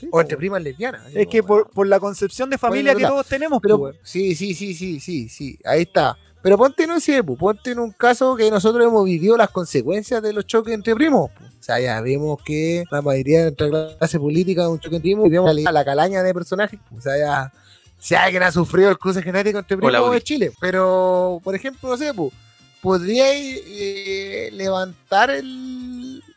[0.00, 1.02] Sí, o entre primas lesbianas.
[1.14, 4.54] Es que por, por la concepción de familia que todos tenemos, Pero, pues, sí, sí,
[4.54, 6.16] sí, sí, sí, sí, ahí está.
[6.42, 10.22] Pero ponte en un pues, ponte en un caso que nosotros hemos vivido las consecuencias
[10.22, 11.30] de los choques entre primos.
[11.38, 15.10] O sea, ya vemos que la mayoría de nuestra clase política es un choque entre
[15.10, 16.80] primos y vemos la, la calaña de personajes.
[16.96, 17.52] O sea, ya,
[17.98, 20.52] si alguien ha sufrido el cruce genético entre primos es Chile.
[20.60, 22.32] Pero, por ejemplo, no sé, pues,
[22.80, 25.79] podríais eh, levantar el,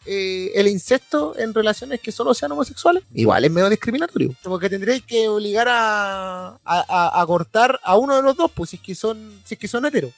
[0.06, 3.04] eh, el incesto en relaciones que solo sean homosexuales.
[3.14, 4.34] Igual es medio discriminatorio.
[4.44, 8.72] Porque tendréis que obligar a, a, a- a cortar a uno de los dos, pues
[8.72, 10.12] si es que son, si es que son heteros.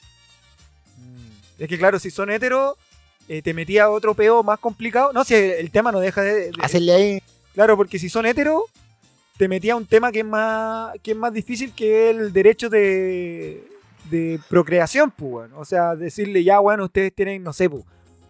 [0.98, 1.62] Mm.
[1.62, 2.74] Es que claro, si son heteros,
[3.28, 5.12] eh, te metía otro peo más complicado.
[5.12, 6.34] No, si el tema no deja de...
[6.46, 7.22] de- Hacerle ahí.
[7.54, 8.62] Claro, porque si son heteros,
[9.38, 13.66] te metía un tema que es más, que es más difícil que el derecho de,
[14.10, 15.50] de procreación, pues.
[15.56, 17.84] O sea, decirle ya, bueno, ustedes tienen, no sé, pues,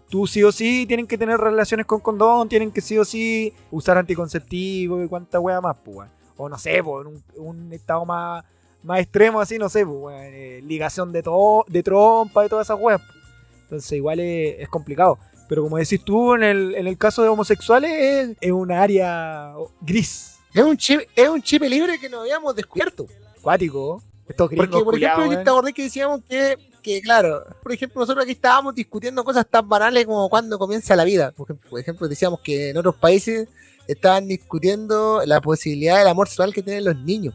[0.09, 3.53] tú sí o sí tienen que tener relaciones con condón, tienen que sí o sí
[3.71, 6.11] usar anticonceptivo y cuánta wea más, pues, weón.
[6.37, 8.45] O no sé, pues, en un, un estado más,
[8.83, 12.67] más extremo así, no sé, pues, weón, eh, ligación de, to- de trompa y todas
[12.67, 13.01] esas weas.
[13.01, 13.17] pues.
[13.63, 15.19] Entonces igual es, es complicado.
[15.49, 19.55] Pero como decís tú, en el, en el caso de homosexuales es, es una área
[19.81, 23.07] gris, Es un chip, es un chip libre que no habíamos descubierto.
[23.39, 24.03] acuático.
[24.29, 28.33] Estos Porque, por ejemplo, te acordé que decíamos que, que, claro, por ejemplo, nosotros aquí
[28.33, 31.33] estábamos discutiendo cosas tan banales como cuándo comienza la vida.
[31.33, 33.49] Por ejemplo, por ejemplo, decíamos que en otros países
[33.89, 37.35] estaban discutiendo la posibilidad del amor sexual que tienen los niños.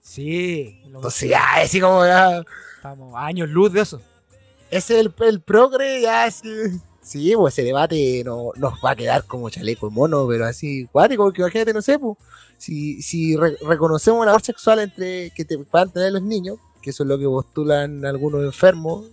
[0.00, 0.80] Sí.
[0.88, 2.42] lo- Entonces ya, así como ya.
[2.76, 4.00] Estamos a años luz de eso.
[4.70, 6.48] Ese es el, el progre, ya sí.
[7.02, 11.22] Sí, pues ese debate no, nos va a quedar como chaleco mono, pero así, cuático,
[11.24, 12.16] porque imagínate, no sé, pues,
[12.58, 16.90] si, si re- reconocemos el amor sexual entre que te puedan tener los niños, que
[16.90, 19.06] eso es lo que postulan algunos enfermos,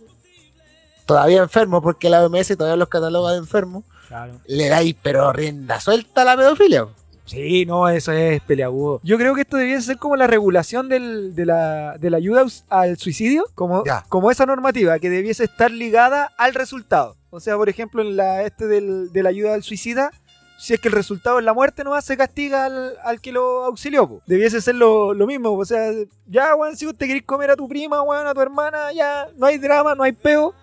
[1.07, 4.33] todavía enfermos, porque la OMS todavía los cataloga de enfermos, Claro.
[4.45, 6.85] le dais pero rienda suelta a la pedofilia.
[7.25, 8.99] Sí, no, eso es peleagudo.
[9.01, 12.45] Yo creo que esto debiese ser como la regulación del- de, la, de la ayuda
[12.69, 14.05] al suicidio, como, Ya.
[14.07, 17.15] como esa normativa que debiese estar ligada al resultado.
[17.31, 20.11] O sea, por ejemplo, en la este del, de la ayuda al suicida,
[20.57, 23.65] si es que el resultado es la muerte, no se castiga al, al que lo
[23.65, 24.07] auxilió.
[24.07, 24.21] po.
[24.25, 25.51] Debiese ser lo, lo mismo.
[25.51, 25.91] O sea,
[26.27, 29.45] ya, weón, si te querés comer a tu prima, weón, a tu hermana, ya no
[29.45, 30.53] hay drama, no hay peo.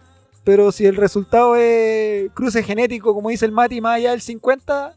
[0.45, 4.95] Pero si el resultado es cruce genético, como dice el Mati, más allá del 50,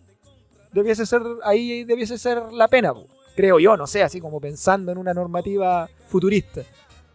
[0.71, 2.93] debiese ser, ahí debiese ser la pena,
[3.35, 6.61] creo yo, no sé, así como pensando en una normativa futurista,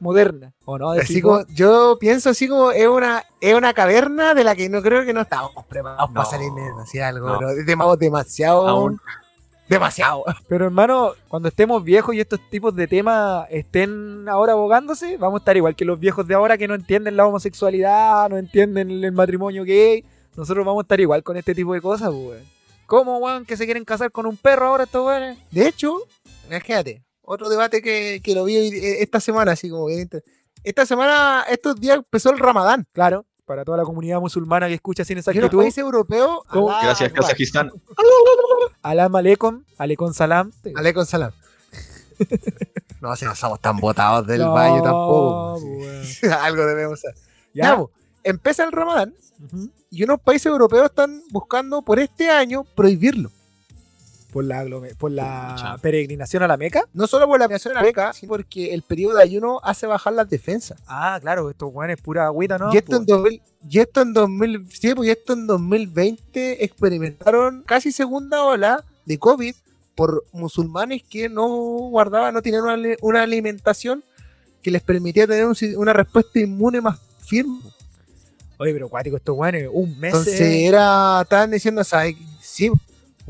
[0.00, 0.90] moderna, ¿o no?
[0.90, 4.82] Así como, yo pienso así como es una, es una caverna de la que no
[4.82, 6.50] creo que no estamos preparados No, para salir
[6.92, 7.38] de algo, no.
[7.38, 9.00] pero es dema- demasiado, Aún.
[9.68, 10.24] demasiado.
[10.48, 15.42] Pero hermano, cuando estemos viejos y estos tipos de temas estén ahora abogándose, vamos a
[15.42, 19.12] estar igual que los viejos de ahora que no entienden la homosexualidad, no entienden el
[19.12, 20.04] matrimonio gay.
[20.37, 22.58] Nosotros vamos a estar igual con este tipo de cosas, pues, weón.
[22.87, 25.37] ¿Cómo, weón, que se quieren casar con un perro ahora estos weones?
[25.50, 25.98] De hecho,
[26.46, 30.08] imagínate, otro debate que, que lo vi hoy- eh, esta semana, así como bien
[30.64, 32.86] Esta semana, estos días empezó el Ramadán.
[32.92, 35.58] Claro, para toda la comunidad musulmana que escucha sin en los exactitud.
[35.62, 36.40] países europeos,
[36.82, 37.12] Gracias.
[37.12, 37.70] Kazajistán.
[38.82, 40.50] Alam aleikum, aleikum salam.
[40.74, 41.32] Aleikum salam.
[43.00, 45.60] no, si no somos tan botados del No, baño tampoco.
[45.60, 47.14] pues, Algo debemos hacer.
[47.54, 47.64] Ya.
[47.70, 47.88] Ya, pues,
[48.24, 49.14] empieza el Ramadán
[49.90, 53.30] y unos países europeos están buscando por este año prohibirlo.
[54.96, 56.85] Por la, por peregrinación a la Meca.
[56.92, 59.87] No solo por la migración a la beca, sino porque el periodo de ayuno hace
[59.87, 60.79] bajar las defensas.
[60.87, 62.72] Ah, claro, estos weones pura agüita, ¿no?
[62.72, 66.64] y, esto Pues, en 2000, y esto en 2000 sí, pues, y esto en 2020
[66.64, 69.55] experimentaron casi segunda ola de COVID
[69.94, 74.05] por musulmanes que no guardaban, no tenían una, ali- una alimentación
[74.62, 77.59] que les permitía tener un una respuesta inmune más firme.
[78.59, 82.03] Oye, pero cuático, estos weones, un mes, Entonces eh, era, estaban diciendo, sea,
[82.40, 82.70] sí,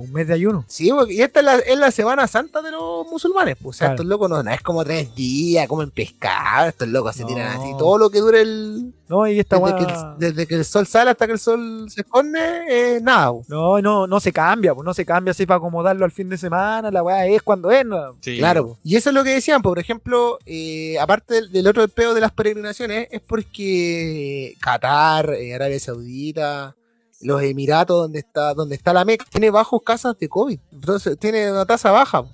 [0.04, 0.64] un mes de ayuno.
[0.68, 3.56] Sí, porque- y esta es la, es la Semana Santa de los musulmanes.
[3.60, 3.94] Pues, o sea, Claro.
[3.96, 7.28] estos locos no, no es como tres días, comen pescado, estos locos se No.
[7.28, 7.70] tiran así.
[7.78, 8.94] Todo lo que dure el.
[9.08, 11.86] No, y esta Desde que el, desde que el sol sale hasta que el sol
[11.90, 13.32] se esconde, eh, nada.
[13.32, 13.48] pues.
[13.48, 16.36] No, no, no se cambia, pues no se cambia así para acomodarlo al fin de
[16.36, 18.16] semana, la weá es cuando es, ¿no?
[18.20, 18.36] Sí.
[18.38, 18.66] Claro.
[18.68, 18.78] pues.
[18.84, 22.20] Y eso es lo que decían, por ejemplo, eh, aparte del, del otro peo de
[22.20, 26.76] las peregrinaciones, es porque Qatar, eh, Arabia Saudita,
[27.20, 30.58] los Emiratos, donde está, donde está la Meca, tiene bajos casas de COVID.
[30.72, 32.24] Entonces tiene una tasa baja.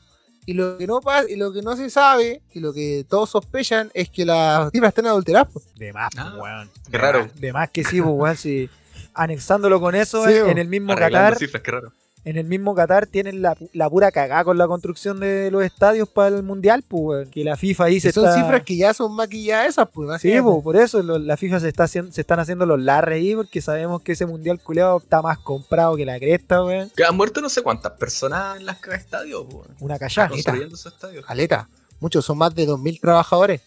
[0.46, 3.30] Y lo que no pasa, y lo que no se sabe, y lo que todos
[3.30, 5.50] sospechan, es que las cifras están adulteradas.
[5.52, 5.62] po.
[5.76, 6.70] De más, pues, Ah, weón.
[6.84, 7.18] qué De raro.
[7.20, 8.68] más- De más que sí, pues, weón, sí.
[9.14, 11.92] Anexándolo con eso, Sí, en, el mismo Qatar, cifras, qué raro.
[12.24, 16.08] En el mismo Qatar tienen la, la pura cagada con la construcción de los estadios
[16.08, 17.30] para el mundial, pues, weón.
[17.30, 18.36] Que la FIFA ahí Y se son está...
[18.40, 20.22] cifras que ya son maquilladas esas, pues.
[20.22, 23.16] Sí, po, por eso lo- la FIFA se está haciendo, se están haciendo los larres
[23.16, 26.90] ahí porque sabemos que ese mundial culeado está más comprado que la cresta, weón.
[26.96, 30.30] Que han muerto no sé cuántas personas en las cagas estadios, po, Una callada.
[30.30, 31.26] construyendo esos estadios.
[31.26, 31.68] Caleta.
[32.00, 33.60] Muchos son más de 2.000 trabajadores.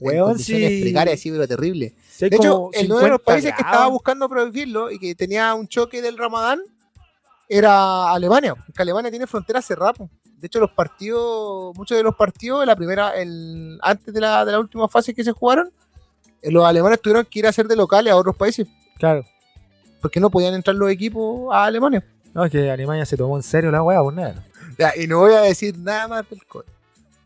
[0.00, 0.82] en Weón, condiciones sí.
[0.82, 1.94] precarias, sí, pero terrible.
[2.18, 5.52] De hecho, el uno de los 50 países que estaba buscando prohibirlo y que tenía
[5.54, 6.60] un choque del Ramadán
[7.56, 9.92] era Alemania, porque Alemania tiene frontera cerrada.
[10.24, 14.52] De hecho, los partidos, muchos de los partidos, la primera, el, antes de la, de
[14.52, 15.70] la última fase que se jugaron,
[16.40, 18.66] eh, los alemanes tuvieron que ir a hacer de locales a otros países,
[18.98, 19.24] Claro.
[20.00, 22.04] porque no podían entrar los equipos a Alemania.
[22.34, 24.44] No, es que Alemania se tomó en serio la weá, pues nada.
[24.78, 26.64] Ya, y no voy a decir nada más del COVID.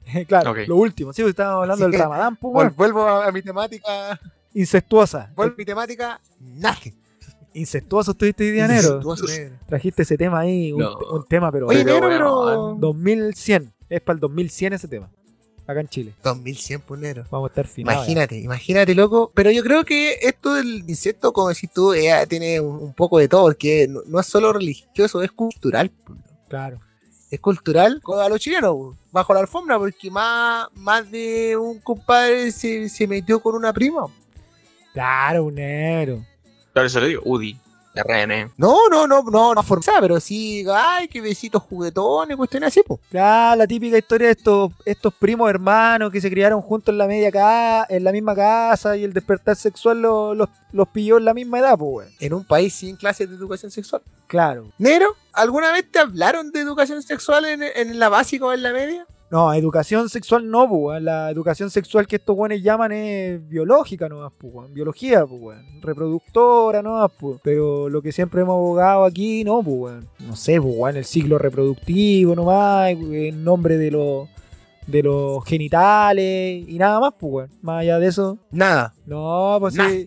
[0.26, 1.12] claro, lo último.
[1.12, 4.18] Sí, pues, estábamos hablando Así del que, Ramadán, pues, vuelvo a, a mi temática.
[4.52, 5.30] Incestuosa.
[5.36, 6.76] Vuelvo a mi temática, nada.
[7.56, 9.00] Incestuoso estuviste hoy día, negro.
[9.66, 10.96] Trajiste ese tema ahí, un, No.
[11.12, 11.66] un tema, pero...
[11.68, 12.76] Oye, Pero, negro, pero.
[12.78, 13.72] 2100.
[13.88, 15.10] Es para el 2100 ese tema.
[15.66, 16.14] Acá en Chile.
[16.22, 17.24] 2100 por negro.
[17.30, 18.04] Vamos a estar finados.
[18.04, 19.32] Imagínate, imagínate, loco.
[19.34, 23.18] Pero yo creo que esto del insecto, como decís tú, eh, tiene un, un poco
[23.18, 25.90] de todo, porque no, no es solo religioso, es cultural.
[26.48, 26.78] Claro.
[27.30, 32.88] Es cultural a los chilenos, bajo la alfombra, porque más, más de un compadre se,
[32.88, 34.06] se metió con una prima.
[34.92, 36.24] Claro, un negro.
[36.76, 37.22] Claro, eso le digo.
[37.24, 37.58] UDI,
[37.94, 38.50] RN.
[38.58, 43.00] No, no, no, no, no forzada, pero sí, ay, qué besitos juguetones, cuestiones así, pues.
[43.10, 47.06] Claro, la típica historia de estos, estos primos hermanos que se criaron juntos en la
[47.06, 51.24] media ca en la misma casa y el despertar sexual lo- los, los pilló en
[51.24, 52.12] la misma edad, pues, weón.
[52.20, 54.02] En un país sin clases de educación sexual.
[54.26, 54.70] Claro.
[54.76, 58.72] Negro, ¿alguna vez te hablaron de educación sexual en, en la básica o en la
[58.74, 59.06] media?
[59.30, 61.02] No, educación sexual no, pues.
[61.02, 64.72] La educación sexual que estos weones llaman es biológica nomás, pues.
[64.72, 65.80] Biología, pues, weón.
[65.82, 67.40] Reproductora nomás, pues.
[67.42, 70.08] Pero lo que siempre hemos abogado aquí, no, pues, weón.
[70.20, 70.96] No sé, pues, weón.
[70.96, 74.28] El ciclo reproductivo nomás, en nombre de los
[74.86, 77.50] de los genitales y nada más, pues, weón.
[77.62, 78.94] Más allá de eso, Nada.
[79.06, 79.88] no, pues Nah.
[79.88, 80.06] sí.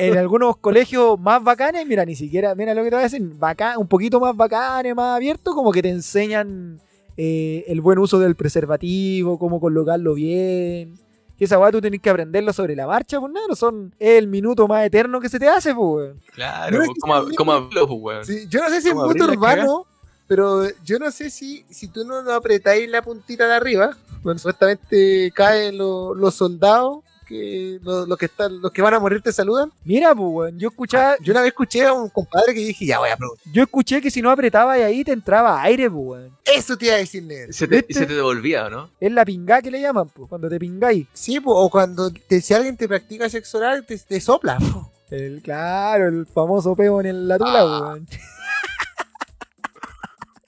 [0.00, 3.22] En algunos colegios más bacanes, mira, ni siquiera, mira lo que te voy a decir,
[3.36, 6.80] bacán, un poquito más bacanes, más abiertos, como que te enseñan
[7.16, 10.98] eh, el buen uso del preservativo, cómo colocarlo bien.
[11.36, 14.18] Que esa weá tú tenés que aprenderlo sobre la marcha, pues nada, no son es
[14.18, 16.20] el minuto más eterno que se te hace, pues, weón.
[16.32, 18.24] Claro, No, como, como hablo, pues, weón.
[18.24, 19.86] Sí, yo no sé si es ¿Cómo muy abrir la urbano,
[20.28, 24.38] pero yo no sé si, si tú no lo apretáis la puntita de arriba, cuando
[24.38, 29.20] supuestamente caen lo- los soldados, que los, los que están, los que van a morir
[29.22, 29.72] te saludan.
[29.84, 32.98] Mira, pues, weón, yo escuchaba, Yo una vez escuché a un compadre que dije, ya
[32.98, 33.44] voy a preguntar.
[33.52, 36.30] yo escuché que si no apretabas ahí te entraba aire, pues, weón.
[36.44, 37.52] Eso te iba a decir, negro.
[37.52, 37.92] Se te, ¿Viste?
[37.92, 38.90] y se te devolvía, ¿o no?
[39.00, 41.06] Es la pingá que le llaman, pues, cuando te pingáis.
[41.12, 44.58] Sí, po, o cuando te- si alguien te practica sexo oral, te, te sopla.
[44.58, 44.90] po.
[45.10, 47.80] El, claro, el famoso peo en la tula, Ah.
[47.82, 48.06] weón.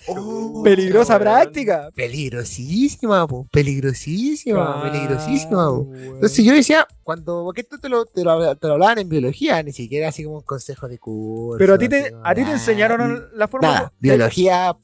[0.09, 1.91] Oh, Peligrosa práctica.
[1.95, 3.47] Peligrosísima, po.
[3.51, 5.79] Peligrosísima, peligrosísima, po.
[5.81, 6.15] weón.
[6.15, 9.63] Entonces yo decía, cuando, porque esto te lo, te, lo, te lo hablaban en biología,
[9.63, 11.59] ni siquiera así como un consejo de curso.
[11.59, 13.69] Pero a ti te, a ti te ah, enseñaron la forma.
[13.69, 14.77] Nada, biología.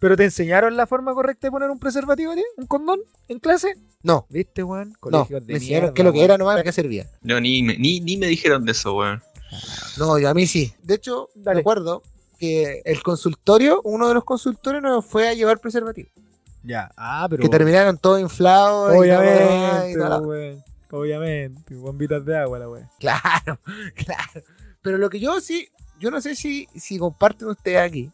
[0.00, 2.42] Pero te enseñaron la forma correcta de poner un preservativo, ¿a ti?
[2.58, 3.00] ¿Un condón?
[3.28, 3.74] ¿En clase?
[4.02, 4.90] no, ¿Viste, weón?
[4.90, 7.08] no, Colegios de me enseñaron mierda, qué es lo que era nomás, para qué servía.
[7.22, 9.22] No, ni, me- ni, ni me dijeron de eso, weón.
[9.96, 10.74] No, yo a mí sí.
[10.82, 11.60] De hecho, Dale.
[11.60, 12.02] recuerdo
[12.46, 16.08] que el consultorio, uno de los consultorios nos fue a llevar preservativo.
[16.62, 17.42] Ya, ah, pero.
[17.42, 18.94] Que terminaron todos inflados.
[18.94, 20.22] y Obviamente, la-.
[20.90, 22.88] Obviamente, bombitas de agua la weón.
[23.00, 23.58] Claro,
[23.96, 24.42] claro.
[24.80, 28.10] Pero lo que yo sí, yo no sé si, si comparten ustedes aquí,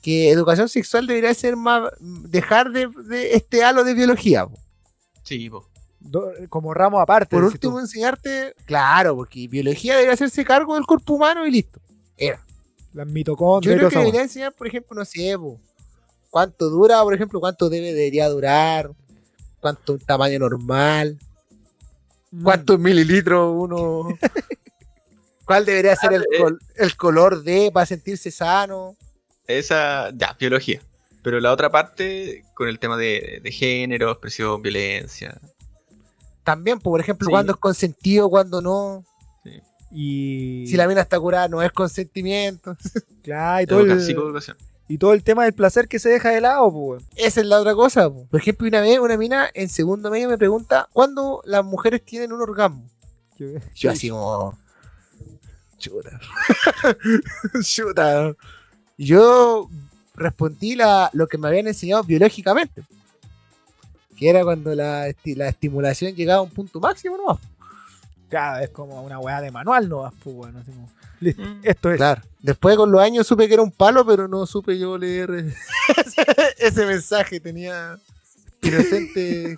[0.00, 4.46] que educación sexual debería ser más, dejar de, de este halo de biología.
[4.46, 4.58] po.
[5.22, 5.68] Sí, po.
[6.00, 7.36] Do- Como ramo aparte.
[7.36, 7.78] Por último, tú.
[7.80, 11.80] enseñarte, claro, porque biología debería hacerse cargo del cuerpo humano y listo.
[12.16, 12.44] Era.
[12.94, 15.36] Las Yo mitocondrias y creo que debería enseñar, por ejemplo, no sé,
[16.30, 18.90] cuánto dura, por ejemplo, cuánto debe debería durar,
[19.60, 21.18] cuánto un tamaño normal,
[22.30, 22.44] Mm.
[22.44, 24.08] cuántos mililitros uno.
[25.44, 28.96] ¿Cuál debería ser el, col- el color de para sentirse sano?
[29.46, 30.80] Esa, ya, biología.
[31.22, 35.38] Pero la otra parte, con el tema de, de género, expresión, violencia.
[36.42, 37.30] También, por ejemplo, Sí.
[37.32, 39.04] cuándo es consentido, cuándo no.
[39.92, 40.64] Y.
[40.66, 42.76] Si la mina está curada, no es consentimiento.
[43.22, 44.56] Claro, y todo, el, psicoeducación.
[44.88, 47.04] y todo el tema del placer que se deja de lado, pues.
[47.14, 48.10] Esa es la otra cosa.
[48.10, 48.26] po.
[48.26, 52.32] Por ejemplo, una vez una mina en segundo medio me pregunta ¿cuándo las mujeres tienen
[52.32, 52.82] un orgasmo?
[53.76, 54.58] Yo así como...
[55.78, 56.20] Chuta.
[57.62, 58.34] Chuta.
[58.96, 59.68] Y Yo
[60.14, 62.82] respondí la, lo que me habían enseñado biológicamente.
[64.16, 67.38] Que era cuando la, esti- la estimulación llegaba a un punto máximo, ¿no?
[68.32, 70.90] Claro, es como una weá de manual, no pues, así como,
[71.20, 71.60] listo, Mm.
[71.64, 71.96] Esto es.
[71.98, 72.22] Claro.
[72.40, 75.52] Después con los años supe que era un palo, pero no supe yo leer
[76.58, 77.40] ese, mensaje.
[77.40, 77.98] Tenía
[78.62, 79.50] inocente,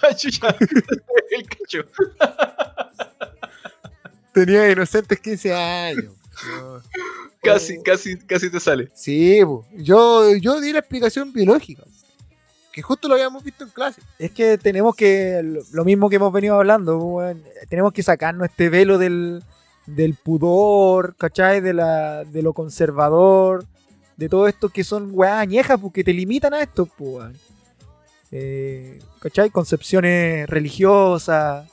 [1.30, 1.84] el cacho.
[4.32, 6.14] tenía inocentes 15 años.
[6.46, 6.80] Yo-
[7.42, 8.88] Casi, casi, casi te sale.
[8.94, 9.66] Sí, po.
[9.76, 11.84] yo, yo di la explicación biológica.
[12.78, 14.00] Que justo lo habíamos visto en clase.
[14.20, 18.68] Es que tenemos que, lo- mismo que hemos venido hablando, weón, tenemos que sacarnos este
[18.68, 19.42] velo del,
[19.84, 21.60] del pudor, ¿cachai?
[21.60, 23.64] De, la, de lo conservador,
[24.16, 27.34] de todo esto que son weas añejas, porque te limitan a esto, pues.
[28.30, 29.50] Eh, ¿Cachai?
[29.50, 31.68] Concepciones religiosas.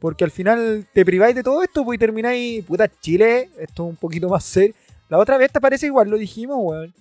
[0.00, 3.90] Porque al final te priváis de todo esto, pues y termináis, puta, Chile, esto es
[3.90, 4.74] un poquito más serio.
[5.10, 6.94] La otra vez te parece igual, lo dijimos, weón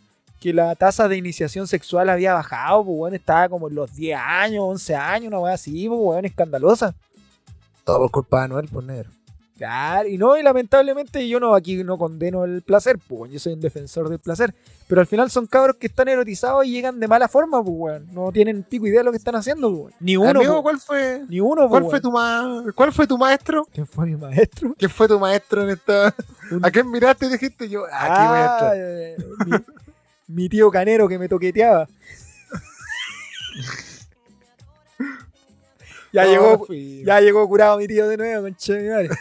[0.44, 4.20] que la tasa de iniciación sexual había bajado, pues weón, estaba como en los 10
[4.22, 6.94] años, 11 años, una weá así, pues weón, escandalosa.
[7.86, 9.10] Todo por culpa de Noel, por negro.
[9.58, 13.40] Claro, y no, y lamentablemente yo no aquí no condeno el placer, pues weón, yo
[13.40, 14.54] soy un defensor del placer.
[14.88, 18.08] Pero al final son cabros que están erotizados y llegan de mala forma, pues weón.
[18.12, 19.96] No tienen pico idea de lo que están haciendo, pues.
[20.02, 23.08] Ni uno, Amigo, pues, ¿cuál fue, ni uno, cuál pues, fue tu ma ¿Cuál fue
[23.08, 23.66] tu maestro?
[23.72, 24.76] ¿Quién fue mi maestro?
[24.78, 26.14] ¿Quién fue tu maestro en esta?
[26.62, 27.84] ¿A quién miraste y dijiste yo?
[27.86, 28.74] Aquí voy a Ah, entrar.
[28.76, 29.52] eh, mi,
[30.28, 31.88] mi tío canero que me toqueteaba.
[36.12, 36.68] ya No, llegó,
[37.06, 39.10] Ya llegó curado mi tío de nuevo, concha de mi madre.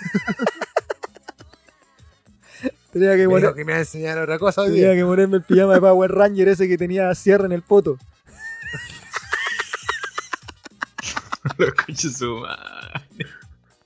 [2.92, 6.10] tenía, que poner- que me enseñar otra cosa tenía que ponerme el pijama de Power
[6.12, 7.98] Ranger ese que tenía cierre en el poto.
[11.58, 13.26] Lo escucho su madre.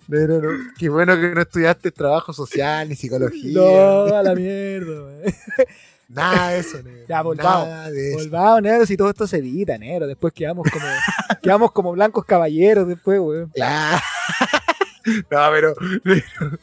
[0.08, 3.52] Pero no, qué bueno que no estudiaste trabajo social ni psicología.
[3.60, 5.10] No, a la mierda.
[6.08, 7.04] Nada de eso, negro.
[7.08, 7.68] Ya, volvamos.
[8.14, 10.06] Volvamos, negro, si todo esto se edita, negro.
[10.06, 10.84] Después quedamos como,
[11.42, 13.50] quedamos como blancos caballeros después, weón.
[13.50, 14.02] Claro.
[15.30, 16.58] No, pero, pero.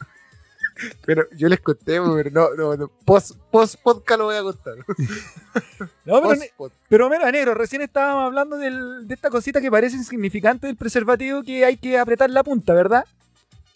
[1.05, 2.91] pero yo les conté, pero no, no, no.
[3.05, 4.73] Post, post podcast lo voy a contar.
[6.05, 10.67] No, pero, pero mira, negro, recién estábamos hablando del- de esta cosita que parece insignificante
[10.67, 13.05] del preservativo que hay que apretar la punta, ¿verdad?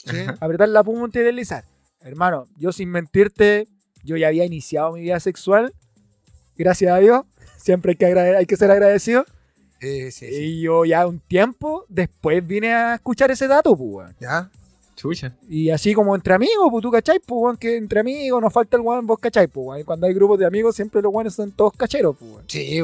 [0.05, 0.17] ¿sí?
[0.41, 1.63] Apretar la punta y deslizar.
[2.01, 3.67] Hermano, yo sin mentirte,
[4.07, 5.73] yo ya había iniciado mi vida sexual.
[6.57, 7.21] Gracias a Dios.
[7.57, 9.25] Siempre hay que, agrade- hay que ser agradecido.
[9.79, 10.35] Sí, sí, sí.
[10.43, 14.07] Y yo ya un tiempo después vine a escuchar ese dato, pues.
[14.19, 14.49] ¿Ya?
[14.97, 15.37] Chucha.
[15.47, 18.77] Y así como entre amigos, pues tú cachai, pues weón, que entre amigos nos falta
[18.77, 19.83] el weón, vos cachai, pues weón.
[19.83, 22.43] Cuando hay grupos de amigos, siempre los weones son todos cacheros, pues weón.
[22.47, 22.79] Sí.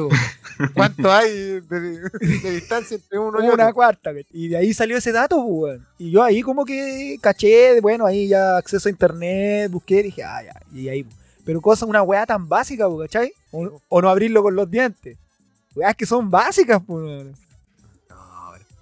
[0.74, 3.74] ¿Cuánto hay de, de distancia entre uno y Una otro?
[3.74, 4.26] cuarta, ¿cachai?
[4.30, 5.86] y de ahí salió ese dato, pues weón.
[5.98, 10.40] Y yo ahí como que caché, bueno, ahí ya acceso a internet, busqué, dije, ah,
[10.44, 11.02] ya, y ahí.
[11.02, 11.16] pues.
[11.44, 13.32] Pero cosa, una weá tan básica, pues, ¿cachai?
[13.50, 15.18] O, o no abrirlo con los dientes.
[15.74, 17.43] Weas que son básicas, pues weón.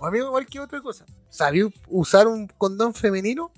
[0.03, 1.07] O amigo, igual que otra cosa.
[1.29, 3.53] ¿Sabía usar un condón femenino?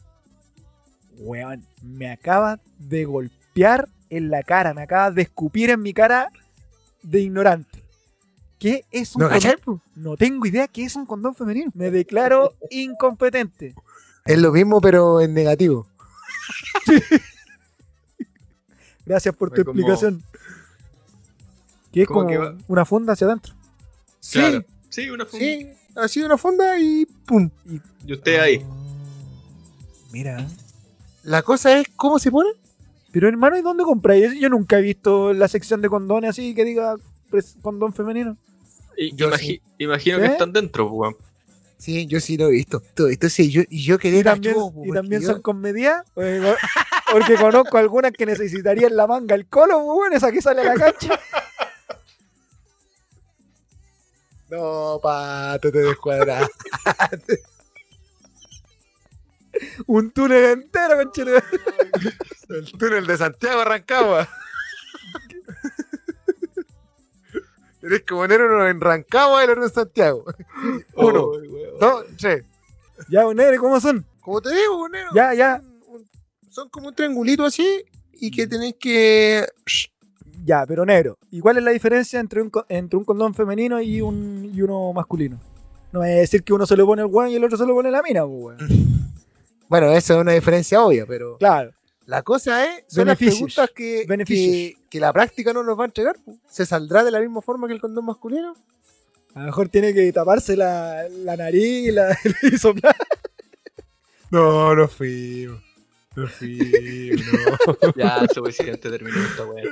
[1.17, 6.31] Weón, me acaba de golpear en la cara, me acaba de escupir en mi cara
[7.03, 7.83] de ignorante.
[8.59, 9.81] ¿Qué es un ¿No condón?
[9.97, 11.71] No tengo idea qué es un condón femenino.
[11.75, 13.75] Me declaro incompetente.
[14.27, 15.87] Es lo mismo, pero en negativo.
[19.07, 20.23] Gracias por tu como- explicación.
[21.91, 23.55] Que es como como que va- una funda hacia adentro.
[24.21, 24.41] Sí.
[24.91, 25.45] Sí, una funda.
[25.47, 25.71] sí.
[25.97, 27.51] Así una fonda y pum.
[28.07, 28.63] Y usted ahí.
[30.13, 30.47] Mira.
[31.23, 32.51] La cosa es cómo se pone.
[33.13, 34.33] Pero hermano, ¿y dónde compráis?
[34.41, 36.97] Yo nunca he visto la sección de condones así que diga
[37.63, 38.37] condón femenino.
[38.97, 39.63] Y- Yo imagi- sí.
[39.79, 40.21] Imagino ¿Eh?
[40.21, 41.17] que están dentro, pues, weón.
[41.79, 42.81] Sí, yo sí lo he visto.
[42.95, 46.05] Todo esto sí, yo, y yo quería Y también, y también porque son con medida.
[46.15, 46.57] Porque, co-
[47.13, 50.65] porque conozco algunas que necesitarían la manga el colo, pues, bueno, esa que sale a
[50.65, 51.19] la cancha.
[54.55, 56.49] No, pato, te descuadras.
[59.87, 61.43] Un túnel entero, conchero.
[62.49, 64.29] El túnel de Santiago arrancaba.
[67.81, 70.25] Tienes que poner uno en Rancagua y el otro en Santiago.
[70.95, 71.33] Uno,
[71.81, 72.45] dos, tres.
[73.09, 74.07] Ya, un negro, ¿cómo son?
[74.21, 75.11] Como te digo, bonero.
[75.15, 75.63] Ya, ya.
[76.49, 79.47] Son como un triangulito así y que tenéis que.
[80.45, 81.17] Ya, pero negro.
[81.31, 84.61] ¿Y cuál es la diferencia entre un, co- entre un condón femenino y, un, y
[84.63, 85.41] uno masculino?
[85.93, 87.73] No es decir que uno se lo pone el weón y el otro se lo
[87.75, 88.59] pone la mina, pues, weón.
[89.69, 91.73] Bueno, esa es una diferencia obvia, pero Claro.
[92.07, 92.85] la cosa es.
[92.89, 93.55] Son las Beneficios.
[93.55, 94.53] preguntas que, Beneficios.
[94.81, 96.17] que, que la práctica no nos va a entregar.
[96.47, 98.55] ¿Se saldrá de la misma forma que el condón masculino?
[99.35, 102.95] A lo mejor tiene que taparse la, la nariz y, la, y soplar.
[104.31, 105.49] No, no fui.
[106.15, 107.93] No fui, no.
[107.97, 109.65] Ya, suficiente, terminó esta weón.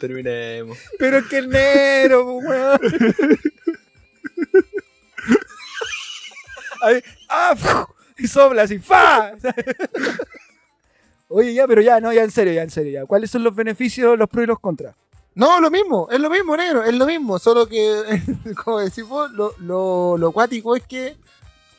[0.00, 0.78] Terminemos.
[0.98, 2.80] Pero es que el negro, weón.
[6.82, 7.86] Ahí, ¡ah!
[8.16, 9.32] Y sopla así, ¡fa!
[11.28, 13.06] Oye, ya, pero ya, no, ya en serio, ya en serio, ya.
[13.06, 14.94] ¿Cuáles son los beneficios, los pros y los contras?
[15.34, 18.20] No, lo mismo, es lo mismo, negro, es lo mismo, solo que,
[18.64, 21.16] como decís vos, lo, lo, lo cuático es que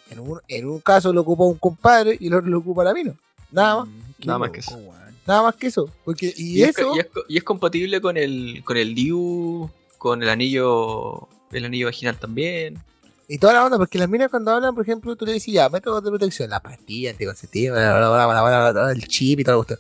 [0.09, 2.93] en un, en un caso lo ocupa un compadre y el otro lo ocupa la
[2.93, 3.13] mina.
[3.51, 3.89] Nada más,
[4.19, 4.79] Qué Nada más que eso.
[5.27, 5.89] Nada más que eso.
[6.05, 9.69] Porque, y, Y, es, eso, y es- y es compatible con el con el DIU,
[9.97, 12.81] con el anillo el anillo vaginal también.
[13.27, 15.69] y toda la onda, porque las minas cuando hablan, por ejemplo, tú le decís, ya,
[15.69, 19.39] métodos de protección, la pastilla, anticonceptiva, bla, bla, bla, bla, bla, bla, bla, el chip
[19.39, 19.79] y toda la cuestión.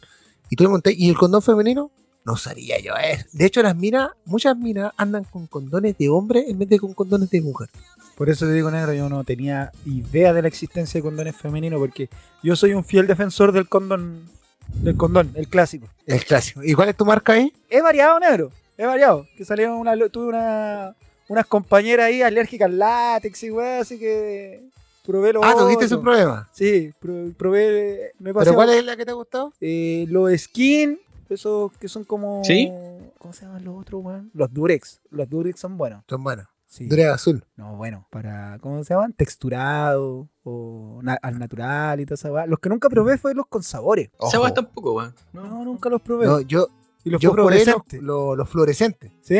[0.49, 1.91] Y tú le preguntas, ¿y el condón femenino?
[2.23, 3.25] No usaría yo eso.
[3.33, 6.93] De hecho, las minas, muchas minas andan con condones de hombre en vez de con
[6.93, 7.69] condones de mujer.
[8.15, 11.79] Por eso te digo, negro, yo no tenía idea de la existencia de condones femeninos,
[11.79, 12.09] porque
[12.43, 14.29] yo soy un fiel defensor del condón,
[14.75, 15.87] del condón, el clásico.
[16.05, 16.63] El clásico.
[16.63, 17.51] ¿Y cuál es tu marca ahí?
[17.69, 19.27] He variado, negro, he variado.
[19.37, 20.95] Que salieron una, tuve una,
[21.27, 24.63] unas compañeras ahí alérgicas al látex y weá, así que
[25.05, 26.49] probé lo Ah, tuviste su problema.
[26.51, 29.53] Sí, pro- probé, me pasé ¿Pero cuál es la que te ha gustado?
[29.61, 30.99] eh, los skin,
[31.29, 32.43] esos que son como...
[32.43, 32.71] ¿Sí?
[33.17, 34.31] ¿Cómo se llaman los otros, weón?
[34.33, 36.03] Los durex, los durex son buenos.
[36.09, 36.47] Son buenos.
[36.71, 36.87] Sí.
[37.03, 37.43] Azul.
[37.57, 39.11] No, bueno, para, ¿cómo se llaman?
[39.11, 42.45] Texturado o na- al natural y toda esa weá.
[42.45, 44.09] Los que nunca probé fue los con sabores.
[44.25, 45.13] Esa weá tampoco, weón.
[45.33, 45.45] No.
[45.47, 46.25] No, nunca los probé.
[46.27, 46.69] No, yo,
[47.03, 49.11] y los yo probé los, los- los fluorescentes.
[49.21, 49.37] ¿Sí?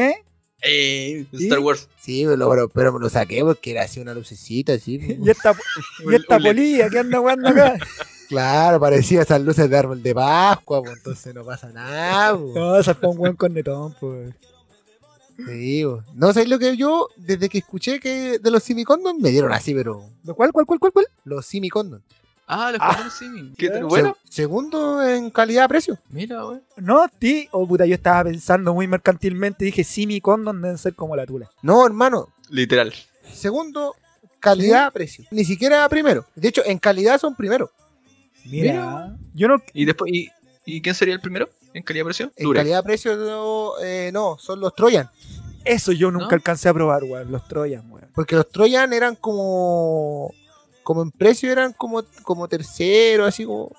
[0.63, 1.45] Eh, ¿Sí?
[1.45, 1.87] Star Wars.
[2.01, 4.99] Sí, pero, pero, pero me lo saqué porque era así una lucecita, así.
[5.23, 5.53] Y esta,
[6.11, 7.77] y esta polilla que anda jugando acá.
[8.31, 12.37] Claro, parecía esas luces de árbol de Pascua, pues entonces no pasa nada.
[12.37, 12.55] pues.
[12.55, 14.33] No, esa fue un buen cornetón, pues.
[15.47, 16.03] Sí, bo.
[16.13, 19.73] no sé lo que yo, desde que escuché que de los simicondon me dieron así,
[19.73, 21.05] pero ¿Cuál, cuál, cuál, cuál, cuál?
[21.23, 22.03] los simicondon.
[22.47, 22.87] Ah, los Ah.
[22.89, 23.53] condones sí.
[23.57, 23.85] ¿Qué tal?
[23.85, 25.97] Bueno, Se- segundo en calidad-precio.
[26.09, 26.61] mira, weón.
[26.77, 30.93] No, ti, oh puta, yo estaba pensando muy mercantilmente, dije, sí, mi condón deben ser
[30.95, 31.49] como la tula.
[31.61, 32.27] No, hermano.
[32.49, 32.93] Literal.
[33.31, 33.95] Segundo,
[34.41, 35.25] calidad-precio.
[35.31, 36.25] Ni siquiera primero.
[36.35, 37.71] De hecho, en calidad son primero.
[38.45, 39.17] Mira, Mira.
[39.33, 40.29] yo no, ¿Y después, y,
[40.65, 42.31] y quién sería el primero en calidad-precio?
[42.35, 42.59] En Durex.
[42.61, 45.09] calidad-precio no, eh, no, son los Troyan.
[45.63, 46.33] eso yo nunca ¿No?
[46.35, 48.09] alcancé a probar, weón, los Troyan, weón.
[48.13, 50.33] Porque los Troyan eran como.
[50.83, 53.71] Como en precio eran como, como tercero, así como.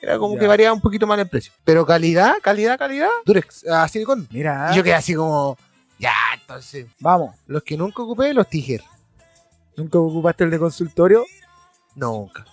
[0.00, 0.40] Era como Ya.
[0.40, 1.52] que variaba un poquito más el precio.
[1.64, 3.08] Pero calidad, calidad, calidad.
[3.24, 4.28] Durex, a silicón.
[4.30, 5.56] Mira, Y yo quedé así como.
[5.98, 6.86] Ya, entonces.
[7.00, 8.82] vamos, Los que nunca ocupé, los Tiger.
[9.76, 11.24] nunca ocupaste el de consultorio,
[11.94, 12.44] Nunca.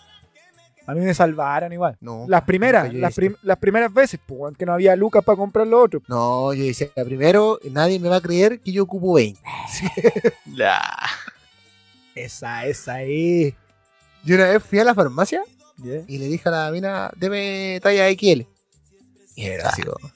[0.89, 1.97] A mí me salvaron igual.
[2.27, 5.85] Las primeras, las, prim- las primeras veces, pues, que no había lucas para comprar los
[5.85, 6.03] otros.
[6.07, 9.39] No, yo decía, primero, nadie me va a creer que yo ocupo 20.
[10.55, 10.81] La...
[12.15, 13.53] Esa, esa es.
[14.25, 15.41] Yo una vez fui a la farmacia
[15.81, 16.03] Yeah.
[16.09, 18.41] y le dije a la mina, deme talla XL.
[19.35, 19.97] Y era así como.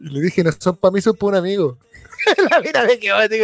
[0.00, 1.78] Y le dije, no son para mí, son para un amigo.
[2.50, 3.38] la mina me quedó así,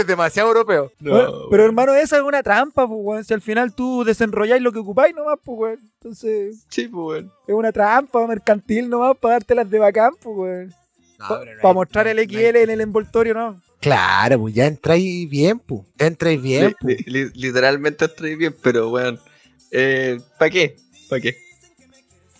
[0.00, 0.92] es demasiado europeo.
[1.00, 3.24] No, Bueno, pero hermano, esa es una trampa, pues, weón.
[3.24, 5.78] Si al final tú desenrolláis lo que ocupáis nomás, pues, weón.
[5.94, 7.32] Entonces, Sí, pues, weón.
[7.46, 10.74] es una trampa mercantil nomás para dártelas de bacán, pues, weón.
[11.60, 13.60] para mostrar el XL en el envoltorio, ¿no?
[13.80, 15.82] Claro, pues ya entráis bien, pues.
[15.98, 16.98] Ya entráis bien, pues.
[17.06, 19.18] li- li- literalmente estoy bien, pero weón.
[19.70, 20.76] Eh, ¿Para qué?
[21.08, 21.36] ¿Para qué?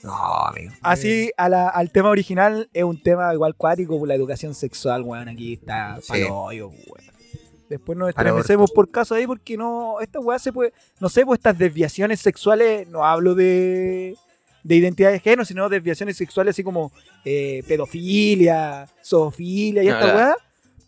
[0.02, 0.72] No, amigo.
[0.80, 5.02] Así, a la- al tema original, es un tema igual cuático por la educación sexual,
[5.02, 5.28] weón.
[5.28, 6.08] Aquí está Sí.
[6.08, 7.09] pa'l hoyo, weón.
[7.70, 11.38] Después nos estremecemos por caso ahí porque no, esta weá se puede, no sé, pues
[11.38, 14.16] estas desviaciones sexuales, no hablo de,
[14.64, 16.90] de identidad de género, sino desviaciones sexuales así como
[17.24, 20.34] eh, pedofilia, zoofilia y No, esta la- weá,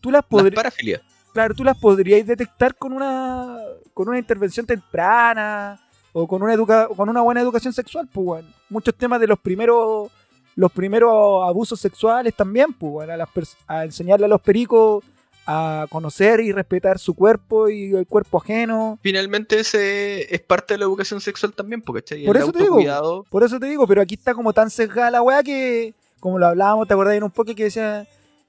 [0.01, 1.01] tú las podrías, parafilias.
[1.33, 3.59] claro, tú las podrías detectar con una,
[3.95, 5.81] con una intervención temprana
[6.13, 8.55] o con una, educa con una buena educación sexual, pues, weón.
[8.69, 10.11] Muchos temas de los primeros,
[10.57, 15.05] los primeros abusos sexuales también, pues, weón, a, las pers- a enseñarle a los pericos
[15.47, 18.99] a conocer y respetar su cuerpo y el cuerpo ajeno.
[19.03, 22.25] Finalmente ese es parte de la educación sexual también, porque ¿cachai?
[22.27, 23.25] Por el eso te digo.
[23.29, 26.47] Por eso te digo, pero aquí está como tan sesgada la weá que, como lo
[26.47, 28.07] hablábamos, ¿te acordás en un poco que decía,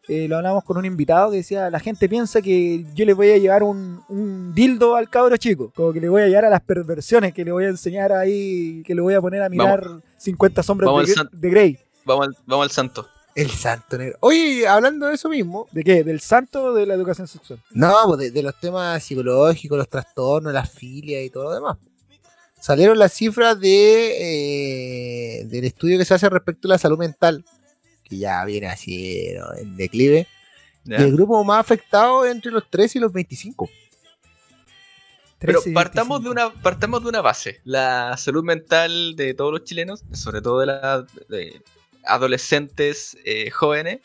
[0.08, 3.32] eh, lo hablábamos con un invitado que decía, la gente piensa que yo le voy
[3.32, 6.50] a llevar un, un dildo al cabro chico, como que le voy a llevar a
[6.50, 9.84] las perversiones, que le voy a enseñar ahí, que le voy a poner a mirar
[10.18, 11.80] 50 sombras vamos de, Grey.
[12.06, 13.08] Vamos al, vamos al santo.
[13.36, 14.18] El santo negro.
[14.20, 16.04] Oye, hablando de eso mismo, ¿De qué?
[16.04, 17.60] ¿Del santo o de la educación sexual?
[17.72, 21.78] No, pues de, de los temas psicológicos, los trastornos, las filias y todo lo demás.
[22.64, 27.44] Salieron las cifras de eh, del estudio que se hace respecto a la salud mental,
[28.06, 29.54] que ya viene así ¿no?
[29.58, 30.28] en declive.
[30.86, 33.70] Y el grupo más afectado entre los 3 y los 25.
[35.40, 36.32] Pero 13 partamos de 25.
[36.32, 37.60] una partamos de una base.
[37.66, 41.62] La salud mental de todos los chilenos, sobre todo de las de
[42.06, 44.00] adolescentes eh, jóvenes,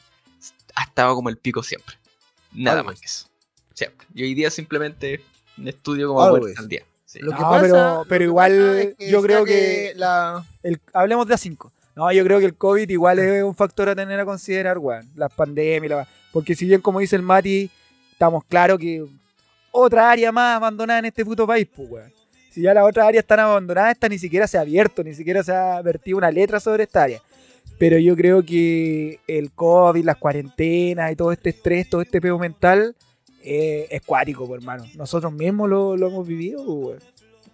[0.74, 1.96] ha estado como el pico siempre.
[2.52, 2.94] Nada Always.
[2.94, 3.26] más que eso.
[3.74, 4.06] Siempre.
[4.14, 5.20] Y hoy día simplemente
[5.56, 6.82] un estudio como al día.
[7.04, 7.20] Sí.
[7.20, 10.44] Lo que No, pasa- pero- lo pero que igual pasa es yo creo que- la,
[10.62, 11.70] El- hablemos de A5.
[11.96, 15.08] No, yo creo que el COVID igual es un factor a tener a considerar, weón.
[15.16, 17.70] Las pandemias, la- porque si bien, como dice el Mati,
[18.12, 19.04] estamos claros que
[19.72, 22.12] otra área más abandonada en este puto país, pues, weón.
[22.50, 25.42] Si ya las otras áreas están abandonadas, esta ni siquiera se ha abierto, ni siquiera
[25.42, 27.20] se ha vertido una letra sobre esta área.
[27.78, 32.38] Pero yo creo que el COVID, las cuarentenas y todo este estrés, todo este peo
[32.38, 32.96] mental,
[33.42, 34.84] eh, es cuático, hermano.
[34.94, 36.98] Nosotros mismos lo, lo hemos vivido, weón.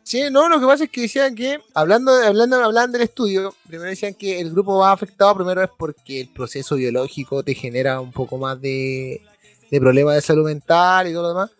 [0.03, 2.59] Sí, no, lo que pasa es que decían que, hablando, de- hablando,
[2.93, 7.43] del estudio, primero decían que el grupo más afectado primero es porque el proceso biológico
[7.43, 9.23] te genera un poco más de,
[9.71, 11.51] de problemas de salud mental y todo lo demás.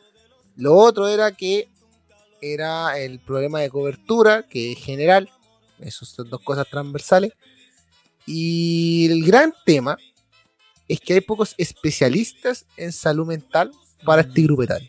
[0.57, 1.69] Lo otro era que
[2.43, 5.31] era el problema de cobertura, que es general,
[5.81, 7.33] esas son dos cosas transversales.
[8.27, 9.97] Y el gran tema
[10.89, 13.73] es que hay pocos especialistas en salud mental
[14.05, 14.89] para este grupo etario.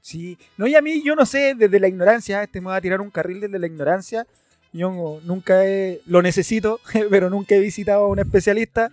[0.00, 2.80] Sí, no, y a mí yo no sé, desde la ignorancia, este me va a
[2.80, 4.26] tirar un carril desde la ignorancia.
[4.72, 6.80] Yo nunca he, lo necesito,
[7.10, 8.92] pero nunca he visitado a un especialista.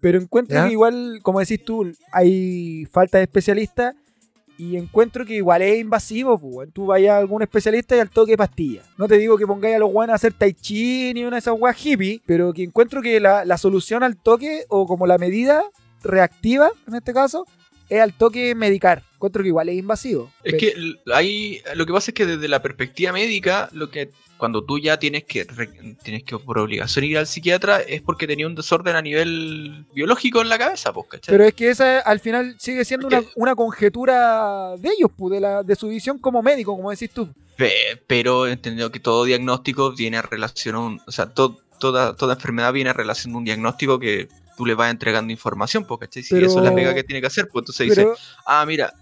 [0.00, 0.66] Pero encuentro ¿Ya?
[0.66, 3.94] que igual, como decís tú, hay falta de especialistas
[4.60, 6.38] y encuentro que igual es invasivo.
[6.38, 8.82] Pues, tú vayas a algún especialista y al toque pastilla.
[8.98, 11.40] No te digo que pongáis a los guanes a hacer tai chi ni una de
[11.40, 15.16] esas weas hippie, pero que encuentro que la, la solución al toque o como la
[15.16, 15.64] medida
[16.02, 17.46] reactiva, en este caso,
[17.88, 19.02] es al toque medicar.
[19.20, 20.32] Encuentro que igual es invasivo.
[20.42, 20.74] Es que
[21.12, 24.08] ahí lo que pasa es que desde la perspectiva médica, lo que
[24.38, 25.44] cuando tú ya tienes que
[26.02, 30.40] tienes que por obligación ir al psiquiatra es porque tenía un desorden a nivel biológico
[30.40, 31.34] en la cabeza, pues, ¿cachai?
[31.34, 35.40] Pero es que esa al final sigue siendo una, una conjetura de ellos, pues, de,
[35.40, 37.28] la, de su visión como médico, como decís tú.
[37.56, 42.16] Pe- pero entendido que todo diagnóstico viene a relación a un, o sea, to- toda,
[42.16, 44.28] toda enfermedad viene a relación a un diagnóstico que
[44.60, 46.22] tú le vas entregando información, pues, ¿cachai?
[46.22, 48.66] Si Pero- eso es la pega que tiene que hacer, pues entonces dice, Pero, ah,
[48.66, 48.92] mira,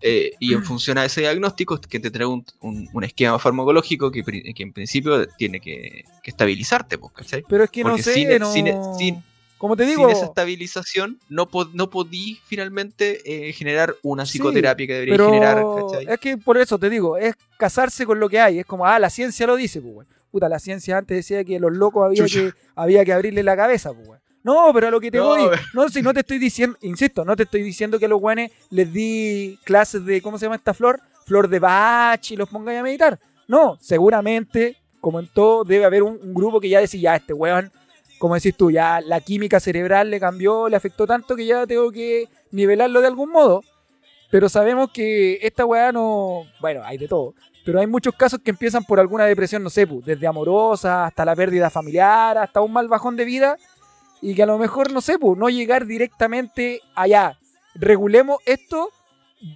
[0.00, 4.10] eh, y en función a ese diagnóstico, que te trae un, un- un esquema farmacológico
[4.10, 7.44] que, que en principio tiene que, que estabilizarte, pues, ¿cachai?
[7.46, 8.50] pero es que no sé, sin- no...
[8.50, 9.22] sin- sin-
[9.58, 14.38] como te digo, Sin esa estabilización, no, po- no podí finalmente eh, generar una Sí,
[14.38, 16.06] psicoterapia que debería pero generar, ¿cachai?
[16.14, 18.58] es que por eso te digo, es casarse con lo que hay.
[18.60, 20.08] Es como, ah, la ciencia lo dice, pues.
[20.32, 22.40] Puta, la ciencia antes decía que los locos había Chucha.
[22.40, 24.18] que, había que abrirle la cabeza, pues.
[24.44, 26.76] No, pero a lo que te No, voy, pero- no, si no te estoy diciendo,
[26.82, 30.46] insisto, no te estoy diciendo que a los guanes les di clases de, ¿cómo se
[30.46, 31.00] llama esta flor?
[31.24, 33.18] Flor de Bach y los pongáis a meditar.
[33.46, 37.32] No, seguramente, como en todo, debe haber un, un grupo que ya decía, ya, este
[37.32, 37.70] weón,
[38.18, 41.90] como decís tú, ya la química cerebral le cambió, le afectó tanto que ya tengo
[41.92, 43.62] que nivelarlo de algún modo.
[44.30, 46.44] Pero sabemos que esta weá no.
[46.60, 47.34] Bueno, hay de todo.
[47.64, 51.24] Pero hay muchos casos que empiezan por alguna depresión, no sé, pu, desde amorosa hasta
[51.24, 53.56] la pérdida familiar, hasta un mal bajón de vida.
[54.22, 57.38] Y que a lo mejor, no sé, pu, no llegar directamente allá.
[57.74, 58.88] Regulemos esto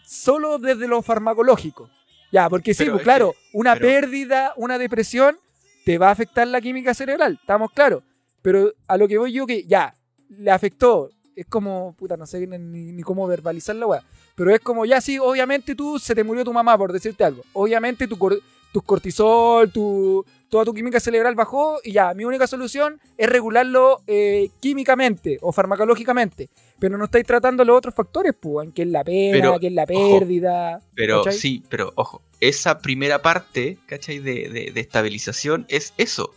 [0.05, 1.89] solo desde lo farmacológico.
[2.33, 5.39] Ya, porque sí, pues es claro, que- una pero- pérdida, una depresión,
[5.85, 8.03] te va a afectar la química cerebral, estamos claros.
[8.43, 9.95] Pero a lo que voy yo que ya,
[10.29, 11.11] le afectó.
[11.37, 12.59] Es como, puta, no sé ni,
[12.93, 14.03] ni cómo verbalizar la weá.
[14.35, 17.43] Pero es como, ya sí, obviamente tú se te murió tu mamá, por decirte algo.
[17.53, 18.41] Obviamente tu, cor-
[18.73, 24.03] tu cortisol, tu, toda tu química cerebral bajó y ya, mi única solución es regularlo
[24.07, 26.49] eh, químicamente o farmacológicamente.
[26.79, 29.85] Pero no estáis tratando los otros factores, pues, que es la pena, que es la
[29.85, 30.81] ojo, pérdida.
[30.95, 31.39] Pero ¿cachai?
[31.39, 34.19] sí, pero ojo, esa primera parte, ¿cachai?
[34.19, 36.33] De, de- de estabilización es eso.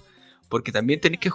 [0.47, 1.29] Porque también tenéis que,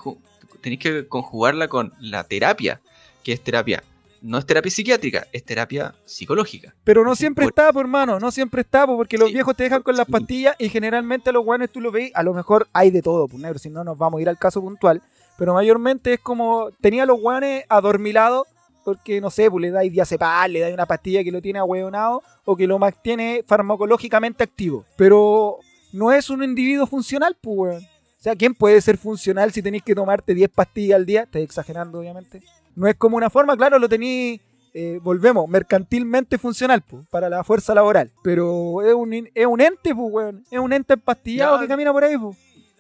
[0.62, 2.80] tenéis que conjugarla con la terapia,
[3.22, 3.84] que es terapia,
[4.24, 6.74] no es terapia psiquiátrica, es terapia psicológica.
[6.82, 9.54] Pero no siempre Por- está, por hermano, no siempre está, po, porque los Sí, viejos
[9.54, 12.32] te dejan con las pastillas y generalmente a los guanes tú lo veis, a lo
[12.32, 15.02] mejor hay de todo, pues negro, si no nos vamos a ir al caso puntual,
[15.36, 18.46] pero mayormente es como, tenía a los guanes adormilados,
[18.84, 22.22] porque no sé, pues le dais diazepam, le dais una pastilla que lo tiene ahueonado
[22.46, 25.58] o que lo mantiene farmacológicamente activo, pero
[25.92, 27.82] no es un individuo funcional, pues weón.
[27.82, 31.24] O sea, ¿quién puede ser funcional si tenéis que tomarte 10 pastillas al día?
[31.24, 32.40] Estoy exagerando, obviamente.
[32.76, 34.40] No es como una forma, claro, lo tenéis
[34.76, 38.10] eh, volvemos, mercantilmente funcional pues, para la fuerza laboral.
[38.22, 40.44] Pero es un, es un ente, pues, weón.
[40.50, 42.36] Es un ente empastillado que camina por ahí, pues.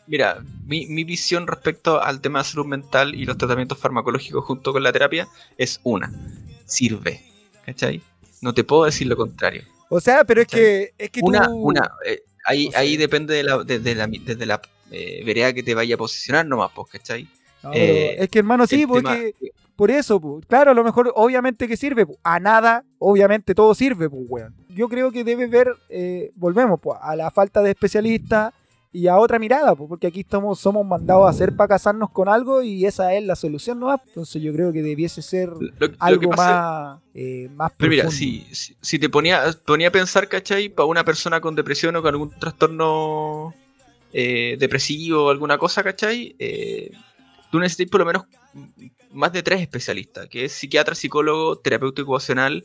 [0.06, 4.72] Mira, mi, mi visión respecto al tema de salud mental y los tratamientos farmacológicos junto
[4.72, 6.12] con la terapia es una.
[6.66, 7.22] Sirve.
[7.64, 8.02] ¿Cachai?
[8.42, 9.62] No te puedo decir lo contrario.
[9.88, 11.54] O sea, pero es que, es que Una, tú...
[11.54, 15.62] una, eh, ahí, ahí depende de la, de- de la, desde la eh, vereda que
[15.62, 17.28] te vaya a posicionar nomás, pues, ¿cachai?
[17.62, 19.34] No, eh, es que, hermano, sí, El pues, tema- que
[19.76, 20.46] por eso, pues.
[20.46, 22.18] Claro, a lo mejor, obviamente que sirve, pues.
[22.22, 24.54] A nada, obviamente todo sirve, pues, weón.
[24.68, 28.52] Yo creo que debe ver, eh, volvemos, pues, a la falta de especialistas
[28.94, 32.28] y a otra mirada, pues, porque aquí estamos, somos mandados a hacer para casarnos con
[32.28, 33.92] algo y esa es la solución, ¿no?
[34.06, 38.76] Entonces yo creo que debiese ser Lo, algo más, eh, más Pero mira, si, si,
[38.80, 40.68] si te ponía, ponía a pensar, ¿cachai?
[40.68, 43.52] Para una persona con depresión o con algún trastorno
[44.12, 46.36] eh, depresivo o alguna cosa, ¿cachai?
[46.38, 46.92] Eh,
[47.50, 48.26] tú necesitas por lo menos
[49.14, 52.64] más de tres especialistas, que es psiquiatra, psicólogo, terapeuta ocupacional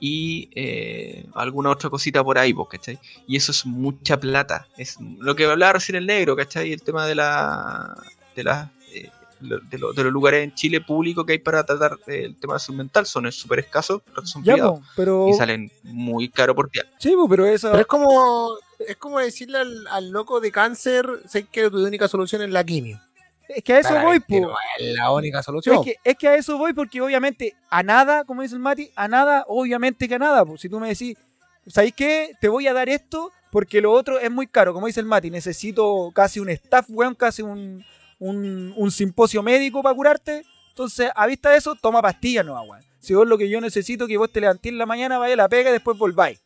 [0.00, 2.98] y eh, alguna otra cosita por ahí, pues, ¿cachai?
[3.26, 4.66] Y eso es mucha plata.
[4.76, 6.72] Es lo que hablaba recién el negro, ¿cachai?
[6.72, 7.94] El tema de la...
[8.36, 11.64] De la eh, lo- de, lo- de los lugares en Chile públicos que hay para
[11.64, 15.26] tratar eh, el tema de salud mental son súper escasos, pero son Ya, privados pero...
[15.28, 16.84] y salen muy caro por día.
[16.98, 17.70] Sí, pues, pero eso...
[17.70, 22.06] Pero es como, es como decirle al, al loco de cáncer, sé que tu única
[22.08, 23.00] solución es la quimio.
[23.48, 24.20] Es que a eso voy.
[24.20, 25.76] Pero es la única solución.
[25.76, 28.90] Es que, es que a eso voy porque obviamente a nada, como dice el Mati,
[28.94, 30.44] a nada, obviamente que a nada.
[30.58, 31.16] Si tú me decís,
[31.66, 32.32] ¿sabéis qué?
[32.40, 34.74] Te voy a dar esto porque lo otro es muy caro.
[34.74, 37.84] Como dice el Mati, necesito casi un staff, weón, casi un,
[38.18, 40.44] un, un simposio médico para curarte.
[40.68, 42.84] Entonces, a vista de eso, toma pastillas, no, weón.
[43.00, 45.48] Si vos lo que yo necesito que vos te levantéis en la mañana, vaya la
[45.48, 46.40] pega y después volváis.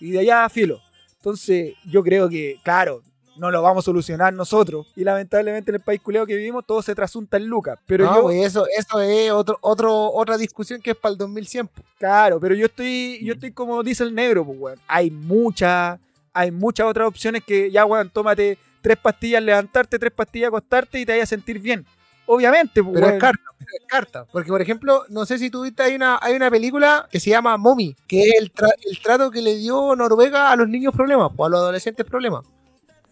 [0.00, 0.80] Y de allá, filo.
[1.16, 3.02] Entonces, yo creo que, claro,
[3.40, 4.86] no lo vamos a solucionar nosotros.
[4.94, 7.78] Y lamentablemente en el país culeado que vivimos, todo se trasunta en lucas.
[7.86, 11.18] Pero no, yo, pues eso, eso es otro, otro, otra discusión que es para el
[11.18, 11.66] 2100.
[11.68, 11.82] po.
[11.98, 14.78] Claro, pero yo estoy, yo estoy como dice el negro, pues, weón.
[14.86, 15.98] Hay muchas,
[16.32, 21.04] hay muchas otras opciones que ya, weón, tómate tres pastillas levantarte, tres pastillas acostarte y
[21.06, 21.84] te vayas a sentir bien.
[22.26, 23.16] Obviamente, pues, Pero weón.
[23.16, 24.24] es carta, pero es carta.
[24.30, 27.56] Porque, por ejemplo, no sé si tuviste, hay una, hay una película que se llama
[27.56, 31.32] Mommy, que es el, tra- el trato que le dio Noruega a los niños problemas,
[31.36, 32.44] o a los adolescentes problemas.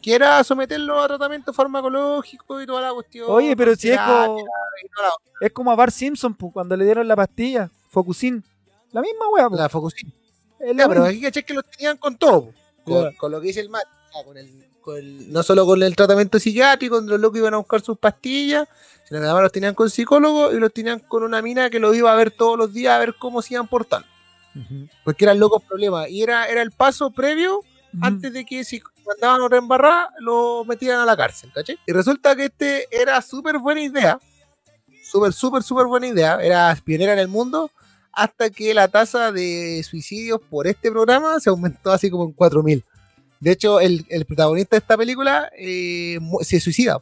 [0.01, 3.27] Que era someterlos a tratamiento farmacológico y toda la cuestión.
[3.29, 4.45] Oye, pero si es como,
[5.41, 8.45] es como a Bart Simpson, pues, cuando le dieron la pastilla, Focusin.
[8.93, 9.59] La misma weá, pues.
[9.61, 9.69] la
[10.75, 12.47] Ya, pero aquí caché que los tenían con todo.
[12.47, 12.53] po.
[12.85, 13.85] Con, con lo que dice el Matt.
[14.15, 14.49] ya, con el,
[14.81, 17.99] con el- no solo con el tratamiento psiquiátrico, donde los locos iban a buscar sus
[17.99, 18.67] pastillas,
[19.07, 21.95] sino que además los tenían con psicólogos y los tenían con una mina que los
[21.97, 24.07] iba a ver todos los días a ver cómo se iban portando.
[24.55, 24.89] Ujú.
[25.05, 26.09] Porque eran locos problemas.
[26.09, 27.61] Y era, era el paso previo
[28.01, 28.65] antes de que
[29.09, 31.79] mandaban otra embarrada, lo metían a la cárcel, ¿cachai?
[31.87, 34.19] Y resulta que este era súper buena idea.
[35.03, 36.39] Súper, súper, súper buena idea.
[36.43, 37.71] Era pionera en el mundo.
[38.13, 42.85] Hasta que la tasa de suicidios por este programa se aumentó así como en 4.000.
[43.41, 47.01] De hecho, el, el protagonista de esta película eh, se suicida.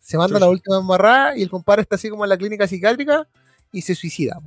[0.00, 0.44] Se manda Chucha.
[0.46, 3.28] la última embarrada y el compadre está así como en la clínica psiquiátrica
[3.70, 4.40] y se suicida.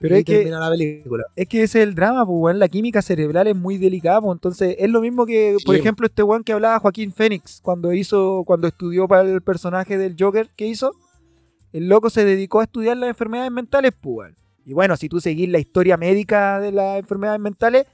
[0.00, 1.24] Pero y es que, la película.
[1.36, 2.56] es que ese es el drama, pues.
[2.56, 4.34] La química cerebral es muy delicada, pues.
[4.34, 5.80] Entonces, es lo mismo que, por Sí.
[5.80, 10.16] ejemplo, este weón que hablaba Joaquín Phoenix, cuando hizo, cuando estudió para el personaje del
[10.18, 10.92] Joker que hizo.
[11.72, 14.34] El loco se dedicó a estudiar las enfermedades mentales, pues.
[14.64, 17.86] Y bueno, si tú seguís la historia médica de las enfermedades mentales,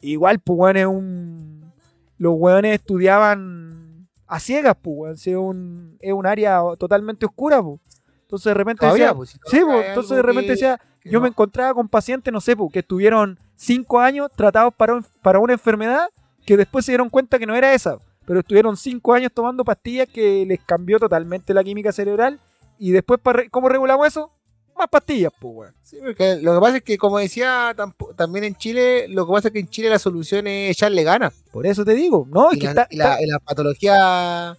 [0.00, 1.72] igual, pues, es un.
[2.18, 5.16] Los weones estudiaban a ciegas, pues, weón.
[5.16, 7.80] Si es un, es un área totalmente oscura, pues.
[8.22, 10.80] Entonces, de repente Todavía, decía- pues, si Sí, pues, entonces de repente que- decía,
[11.10, 15.06] yo no- me encontraba con pacientes, no sé, que estuvieron cinco años tratados para, un-
[15.22, 16.08] para una enfermedad
[16.46, 20.08] que después se dieron cuenta que no era esa, pero estuvieron cinco años tomando pastillas
[20.08, 22.40] que les cambió totalmente la química cerebral
[22.78, 24.30] y después, ¿cómo regulamos eso?
[24.76, 25.74] Más pastillas, pues, weón.
[25.82, 27.74] Sí, porque lo que pasa es que, como decía
[28.16, 31.34] también en Chile, lo que pasa es que en Chile la solución es echarle ganas.
[31.50, 32.50] Por eso te digo, ¿no?
[32.52, 34.56] Es Y que la, está, y la- está- y la patología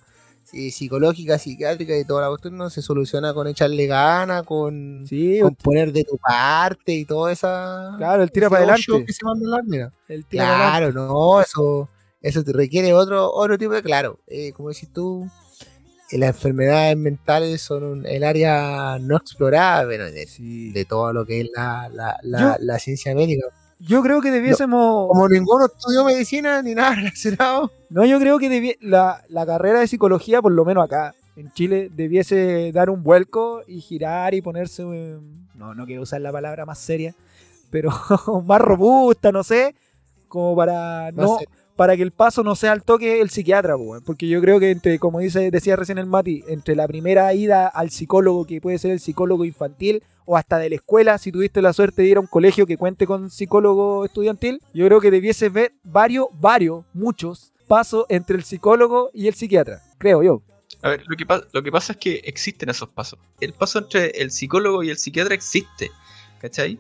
[0.52, 5.40] sí, psicológica, psiquiátrica y toda la cuestión no se soluciona con echarle ganas, con, Sí,
[5.42, 7.94] con poner de tu parte y toda esa.
[7.98, 9.06] claro, el tira para adelante.
[9.06, 9.94] que se manda en la mina.
[10.08, 10.94] El tira para adelante.
[10.94, 11.90] Claro, no, eso,
[12.22, 13.82] eso te requiere otro, otro tipo de.
[13.84, 15.30] Claro, eh, como decís tú,
[16.12, 20.72] eh, las enfermedades mentales son un- el área no explorada bueno, de, Sí.
[20.72, 23.46] de todo lo que es la, la, la, la ciencia médica.
[23.80, 25.08] Yo creo que debiésemos...
[25.08, 27.72] Como ninguno estudió medicina ni nada relacionado.
[27.90, 31.52] No, yo creo que debi- la, la carrera de psicología, por lo menos acá en
[31.54, 36.66] Chile, debiese dar un vuelco y girar y ponerse, no, no quiero usar la palabra
[36.66, 37.16] más seria,
[37.70, 37.90] pero
[38.46, 39.74] más robusta, no sé,
[40.28, 41.38] como para No no.
[41.80, 43.76] Para que el paso no sea al toque el psiquiatra,
[44.06, 47.70] porque yo creo que entre, como dice, decía recién el Mati, entre la primera ida
[47.70, 51.62] al psicólogo, que puede ser el psicólogo infantil, o hasta de la escuela, si tuviste
[51.62, 55.10] la suerte de ir a un colegio que cuente con psicólogo estudiantil, yo creo que
[55.10, 60.42] debiese ver varios, varios, muchos pasos entre el psicólogo y el psiquiatra, creo yo.
[60.82, 63.20] A ver, lo que, pa- lo que pasa es que existen esos pasos.
[63.40, 65.92] El paso entre el psicólogo y el psiquiatra existe,
[66.42, 66.78] ¿cachai?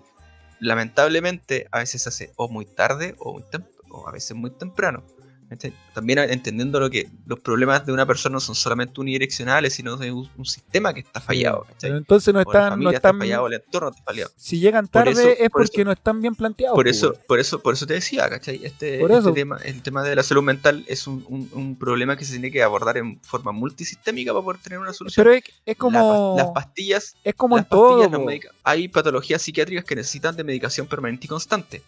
[0.59, 3.63] Lamentablemente, a veces se hace o muy tarde o, muy tem-
[3.99, 5.03] o a veces muy temprano.
[5.49, 5.73] ¿cachai?
[5.95, 10.11] También entendiendo lo que los problemas de una persona no son solamente unidireccionales, sino de
[10.11, 11.61] un, un sistema que está fallado.
[11.63, 11.77] ¿cachai?
[11.89, 14.29] Pero entonces no están, no está están fallada o el entorno está fallado.
[14.35, 16.75] si llegan Por tarde eso- es por porque eso- no están bien planteados.
[16.75, 18.63] Por po, eso, por eso, por eso te decía, ¿cachai?
[18.63, 22.25] Este, este tema, el tema de la salud mental es un, un- un problema que
[22.25, 25.23] se tiene que abordar en forma multisistémica para poder tener una solución.
[25.25, 25.35] Pero
[25.65, 27.87] es, como, las pastillas es como las en todo.
[27.97, 31.81] pastillas no medica- Hay patologías psiquiátricas que necesitan de medicación permanente y constante.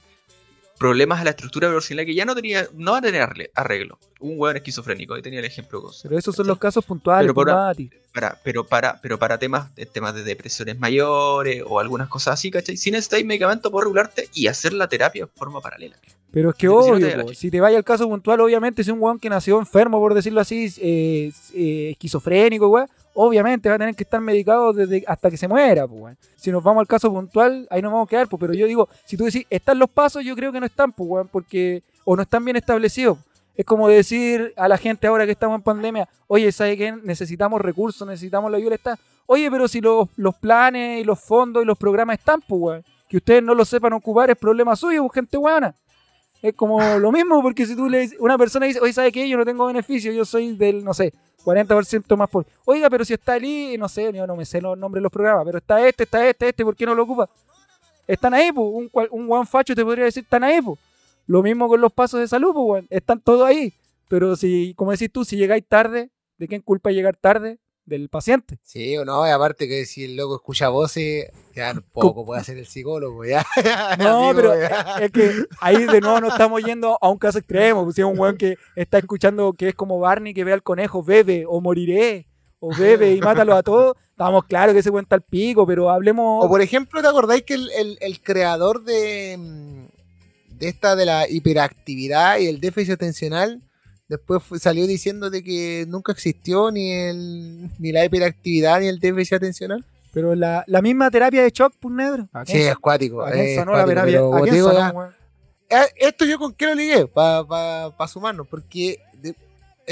[0.81, 3.21] Problemas a la estructura emocional que ya no tenía, no va a tener
[3.53, 3.99] arreglo.
[4.19, 5.91] Un hueón esquizofrénico, ahí tenía el ejemplo.
[6.01, 7.91] Pero esos son los casos puntuales, Pero por- Mati.
[8.13, 12.51] Para, pero para, pero para temas, de- temas de depresiones mayores o algunas cosas así,
[12.51, 12.75] ¿cachai?
[12.77, 15.95] Si necesitáis medicamento por regularte y hacer la terapia en forma paralela.
[16.29, 18.39] Pero es que Pero si no te obvio, po, si te vaya al caso puntual,
[18.41, 23.67] obviamente, si un weón que nació enfermo, por decirlo así, eh, eh, esquizofrénico, weón, obviamente
[23.69, 26.17] va a tener que estar medicado desde hasta que se muera, pues, weón.
[26.37, 28.87] Si nos vamos al caso puntual, ahí nos vamos a quedar, pues, pero yo digo,
[29.05, 32.15] si tú decís, están los pasos, yo creo que no están, pues, weón, porque, o
[32.15, 33.17] no están bien establecidos.
[33.55, 36.93] Es como decir a la gente ahora que estamos en pandemia, oye, ¿sabe qué?
[37.03, 38.77] Necesitamos recursos, necesitamos la ayuda.
[39.25, 42.85] Oye, pero si los, los planes y los fondos y los programas están, pues, weón,
[43.07, 45.75] que ustedes no los sepan ocupar es problema suyo, pues, gente weona.
[46.41, 49.29] Es como lo mismo, porque si tú le dices, una persona dice, oye, ¿sabe qué?
[49.29, 52.45] Yo no tengo beneficio, yo soy del, no sé, 40% más por.
[52.65, 55.11] Oiga, pero si está I, no sé, yo no me sé los nombres de los
[55.11, 57.29] programas, pero está este, está este, este, ¿por qué no lo ocupa?
[58.07, 58.67] Están ahí, pues.
[58.91, 60.79] Un, un Facho te podría decir, están ahí, pues.
[61.27, 62.85] Lo mismo con los pasos de salud, pues.
[62.89, 63.73] Están todos ahí.
[64.09, 67.59] Pero si, como decís tú, si llegáis tarde, ¿de quién culpa llegar tarde?
[67.85, 68.59] Del paciente.
[68.61, 72.57] Sí, o no, y aparte que si el loco escucha voces, ya poco puede hacer
[72.57, 73.43] el psicólogo, ya.
[73.99, 74.97] No, Amigo, pero ya.
[75.01, 77.83] es que ahí de nuevo no estamos yendo a un caso extremo.
[77.83, 80.61] pues, Si es un weón que está escuchando que es como Barney que ve al
[80.63, 82.27] conejo, bebe o moriré.
[82.59, 86.45] o bebe y mátalo a todos, estamos claros que ese cuenta el pico, pero hablemos.
[86.45, 89.90] O por ejemplo, ¿te acordáis que el, el- el creador de, mm, de
[90.67, 93.61] esta de la hiperactividad y el déficit atencional
[94.07, 98.99] después fue- salió diciendo de que nunca existió ni el ni la hiperactividad ni el
[98.99, 99.85] déficit atencional?
[100.13, 102.27] Pero la, la misma terapia de shock, pues negro.
[102.33, 103.21] ¿A Sí, es cuático.
[103.23, 104.19] ¿A quién es sonó la terapia?
[105.69, 108.97] Ah, Esto yo con qué lo ligué, para sumarnos, porque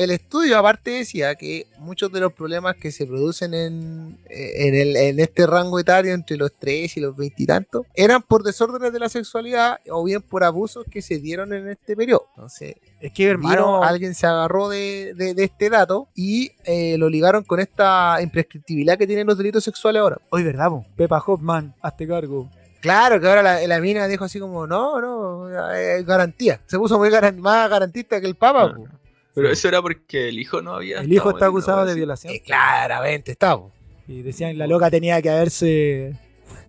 [0.03, 4.95] el estudio aparte decía que muchos de los problemas que se producen en, en, el-
[4.95, 8.91] en este rango etario entre los 3 y los 20 y tantos eran por desórdenes
[8.93, 12.27] de la sexualidad o bien por abusos que se dieron en este periodo.
[12.35, 16.97] Entonces, Es que, hermano, vino, alguien se agarró de, de- de este dato y eh,
[16.97, 20.17] lo ligaron con esta imprescriptibilidad que tienen los delitos sexuales ahora.
[20.29, 20.85] hoy, ¿verdad, po?
[20.95, 22.49] Pepa Hoffman, hazte cargo.
[22.81, 26.61] Claro, que ahora la, la mina dijo así como, no, no, eh, garantía.
[26.65, 28.73] Se puso muy garan- más garantista que el Papa.
[28.73, 28.98] Ah.
[29.41, 30.99] Pero eso era porque el hijo no había.
[30.99, 32.33] El hijo está acusado de violación.
[32.33, 33.57] Eh, claramente está.
[33.57, 33.71] po.
[34.07, 36.17] Y decían, la loca tenía que haberse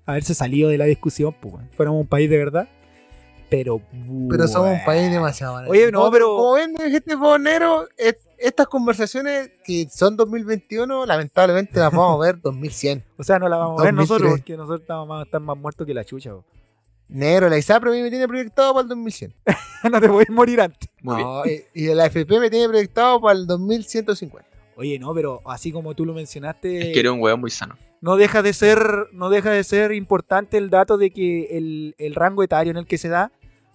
[0.06, 1.54] haberse salido de la discusión, pues.
[1.76, 2.68] Fuéramos un país de verdad.
[3.48, 3.80] Pero,
[4.30, 5.72] Pero somos un país demasiado barato.
[5.72, 7.88] Oye, no, pero- Como ven, este bonero,
[8.38, 13.02] estas conversaciones que son 2021, lamentablemente las vamos a ver 2100.
[13.16, 14.08] O sea, no la vamos a ver 2003.
[14.20, 16.44] nosotros, porque nosotros estamos más, están más muertos que la chucha, po.
[17.10, 19.34] Negro, la ISAPRE a mí me tiene proyectado para el 2100.
[19.90, 20.88] no te podés morir antes.
[21.02, 24.48] No, y, y la AFP me tiene proyectado para el 2150.
[24.76, 27.76] Oye, no, pero así como tú lo mencionaste, Es que era un weón muy sano.
[28.00, 32.14] no deja de ser, no deja de ser importante el dato de que el, el
[32.14, 33.30] rango etario en el que se da,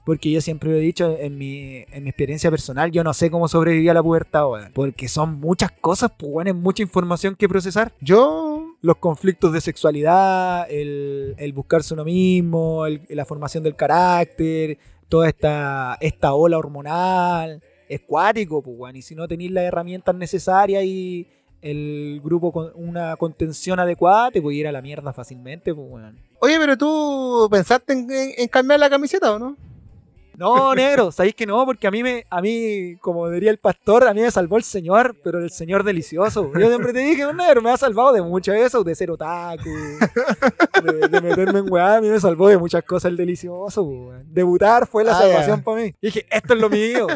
[0.06, 3.30] porque yo siempre lo he dicho en mi, en mi experiencia personal, yo no sé
[3.32, 4.72] cómo sobreviví a la pubertad, weón.
[4.74, 7.92] Porque son muchas cosas, pues, weón, es mucha información que procesar.
[8.02, 14.78] Yo, Los conflictos de sexualidad, el, el buscarse uno mismo, el- la formación del carácter,
[15.10, 18.96] toda esta, esta ola hormonal, es cuático, pues.
[18.96, 21.28] Y si no tenéis las herramientas necesarias y
[21.64, 26.20] el grupo con una contención adecuada, te puede ir a la mierda fácilmente, pues, weón.
[26.40, 29.58] oye, pero tú pensaste en, en- en cambiar la camiseta o no?
[30.38, 34.08] No, negro, sabéis que no, porque a mí me, a mí, como diría el pastor,
[34.08, 36.52] a mí me salvó el Señor, pero el Señor delicioso.
[36.58, 39.70] Yo siempre te dije, un negro, me ha salvado de mucho eso, de ser otaku,
[40.84, 44.12] de, de meterme en weá, a mí me salvó de muchas cosas el delicioso.
[44.26, 45.96] Debutar fue la Ah, salvación para mí.
[46.02, 47.08] Y dije, esto es lo mío.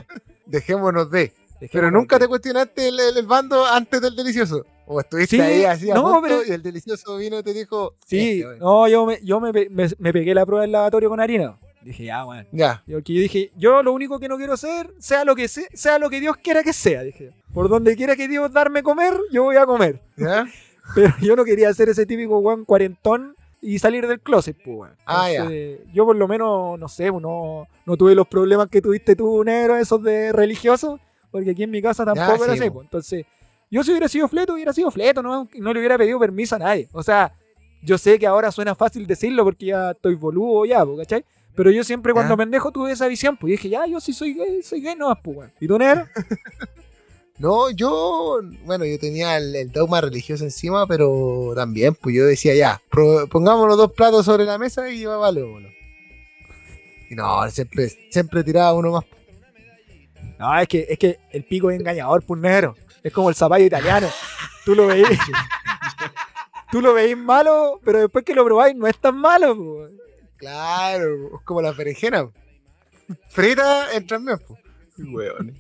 [0.46, 1.34] Dejémonos de.
[1.72, 4.66] Pero nunca de- te cuestionaste el, el- el bando antes del delicioso.
[4.88, 7.54] O estuviste Sí, ahí así a no, punto pero- y el delicioso vino y te
[7.54, 7.94] dijo.
[8.06, 8.60] Sí, "Este, weón".
[8.60, 11.58] no, yo me, yo me, me- me pegué la prueba del lavatorio con harina.
[11.82, 12.48] Dije, ya, weón.
[12.52, 12.84] Ya.
[12.90, 16.00] Porque yo dije, yo lo único que no quiero ser, sea lo que sea, sea
[16.00, 17.32] lo que Dios quiera que sea, dije.
[17.54, 20.02] Por donde quiera que Dios darme comer, yo voy a comer.
[20.18, 20.46] ¿Ya?
[20.96, 24.96] Pero yo no quería ser ese típico weón cuarentón y salir del closet, pues, weón.
[25.06, 28.82] Ah, Entonces, Yo por lo menos, no sé, pues, no, no tuve los problemas que
[28.82, 31.00] tuviste tú, negro, esos de religiosos,
[31.32, 32.76] porque aquí en mi casa tampoco era sí, así, po.
[32.76, 32.86] pues.
[32.86, 33.26] Entonces,
[33.72, 36.60] yo si hubiera sido fleto, hubiera sido fleto, no, no le hubiera pedido permiso a
[36.60, 36.90] nadie.
[36.92, 37.34] O sea,
[37.84, 41.24] yo sé que ahora suena fácil decirlo porque ya estoy boludo ya, ¿cachai?
[41.60, 44.34] Pero yo siempre cuando pendejo tuve esa visión, pues y dije, ya, yo sí soy
[44.34, 45.52] gay, soy gay nomás, pues, weón.
[45.60, 46.08] ¿Y tú, negro?
[47.38, 52.54] No, yo, bueno, yo tenía el, el dogma religioso encima, pero también, pues yo decía,
[52.56, 55.68] ya, pro- pongamos los dos platos sobre la mesa y vale uno.
[57.10, 59.04] Y no, siempre, siempre tiraba uno más.
[60.38, 62.76] No, es que, es que el pico es engañador, pues negro.
[63.04, 64.08] Es como el zapallo italiano.
[64.66, 65.08] Tú lo veís.
[66.72, 69.56] tú lo veís malo, pero después que lo probáis no es tan malo.
[69.56, 69.92] pues.
[70.40, 72.30] Claro, es como la berenjena.
[73.28, 74.60] Frita entran bien, pues.
[75.14, 75.56] Weón.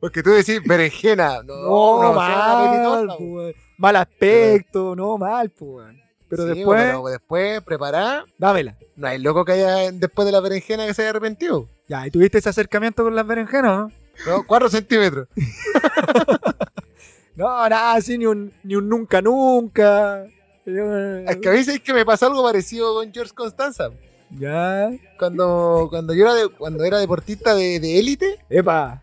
[0.00, 1.42] Porque tú decís berenjena.
[1.42, 5.96] No, No, no, mal, pues, mal aspecto, no mal, pues.
[6.28, 8.76] Pero Sí, después, pero después preparar, dámela.
[8.96, 11.68] no hay loco que haya después de la berenjena que se haya arrepentido.
[11.88, 13.92] Ya, ¿y tuviste ese acercamiento con las berenjenas, no?
[14.26, 15.28] No, 4 centímetros.
[17.34, 20.24] No, nada, así ni un, ni un nunca, nunca.
[21.28, 23.90] Es que a mí es que me pasó algo parecido con George Constanza.
[24.30, 29.02] Ya, Cuando, cuando yo era, de- cuando era deportista de de élite epa,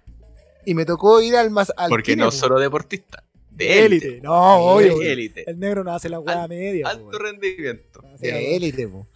[0.65, 3.23] y me tocó ir al más al Porque no solo deportista.
[3.49, 4.19] De élite.
[4.21, 4.99] No, obvio.
[4.99, 5.49] De élite.
[5.49, 6.89] El negro no hace la hueá Al- media.
[6.89, 8.01] Alto rendimiento.
[8.03, 9.07] No de élite, po.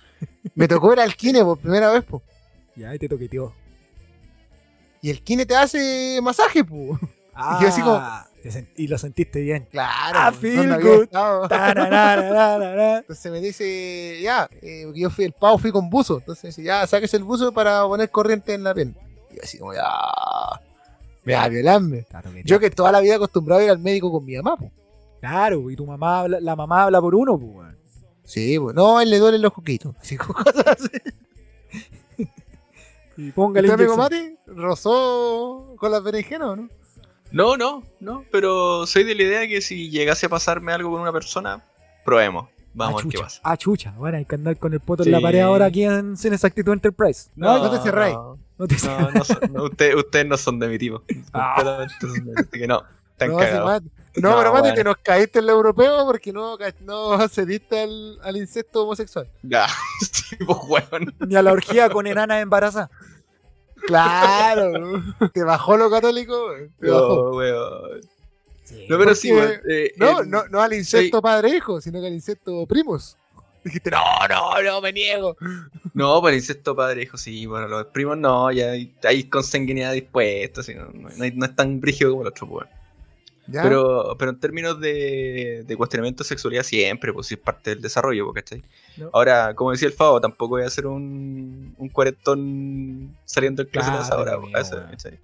[0.56, 2.24] Me tocó ir al kine por primera vez, po.
[2.76, 3.54] Ya, ahí te toqueteó.
[5.02, 6.98] Y el kine te hace masaje, po.
[7.34, 8.02] Ah, yo así como-
[8.76, 9.68] y lo sentiste bien.
[9.72, 10.20] Claro.
[10.20, 10.72] Ah, feel.
[13.00, 16.20] Entonces me dice, ya, eh, yo fui el pavo, fui con buzo.
[16.20, 18.96] Entonces dice, ya, saques el buzo para poner corriente en la piel.
[19.32, 19.84] Y yo así como, ya,
[21.24, 22.06] me va a violarme.
[22.46, 24.72] Yo que toda la vida acostumbrado a ir al médico con mi mamá, po.
[25.20, 27.76] Claro, y tu mamá habla, la mamá habla por uno, pues.
[28.24, 29.96] Sí, pues, no, él le duelen los coquitos.
[30.00, 30.90] Así como cosas así.
[33.18, 34.38] Y póngale ¿Usted, amigo inyección.
[34.46, 36.70] Mati, rozó con las berenjenas o no?
[37.32, 41.02] No, no, no, pero soy de la idea que si llegase a pasarme algo con
[41.02, 41.64] una persona,
[42.04, 42.48] probemos.
[42.74, 43.24] Vamos a ah, ver qué chucha.
[43.24, 43.42] pasa.
[43.44, 43.92] Ah, chucha.
[43.98, 45.10] Bueno, hay que andar con el poto Sí.
[45.10, 47.30] en la pared ahora aquí en Sin Exactitud Enterprise.
[47.36, 48.16] No, no, no te cerráis.
[48.16, 51.02] no te No, no son- no, usted- ustedes no son de mi tipo.
[51.34, 51.88] Ah.
[52.52, 53.84] Que no, están No, sí, cagados.
[54.16, 54.76] No, No, pero Mati, bueno.
[54.76, 59.28] te nos caíste en lo europeo porque no, no cediste al, al incesto homosexual.
[59.44, 59.68] Ya,
[60.40, 61.14] tipo hueón.
[61.28, 62.90] Ni a la orgía con enanas embarazadas.
[63.88, 65.04] Claro.
[65.34, 66.54] te bajó lo católico.
[66.80, 67.32] Te bajó.
[67.32, 68.02] No, weón.
[68.88, 69.54] No, pero sí, weón.
[69.70, 73.18] eh, No, eh, no, no al incesto padre-hijo, sino que al incesto primos.
[73.64, 74.00] Dijiste, no,
[74.30, 75.36] no, no, me niego.
[75.94, 79.92] No, por el incesto padre, hijo, sí, bueno, los primos no, ya hay, hay consanguinidad
[79.92, 82.68] dispuesta, no, no, es tan brígido como el otro, pues.
[83.52, 83.64] ¿Ya?
[83.64, 87.82] Pero, pero en términos de, de cuestionamiento de sexualidad, siempre, pues sí es parte del
[87.82, 88.64] desarrollo, ¿cachai?
[88.98, 89.10] No.
[89.14, 93.94] Ahora, como decía el Favo, tampoco voy a ser un, un cuarentón saliendo del closet
[93.94, 94.84] Claro, hora, amigo, pues, eso.
[94.90, 95.20] ¿cachai?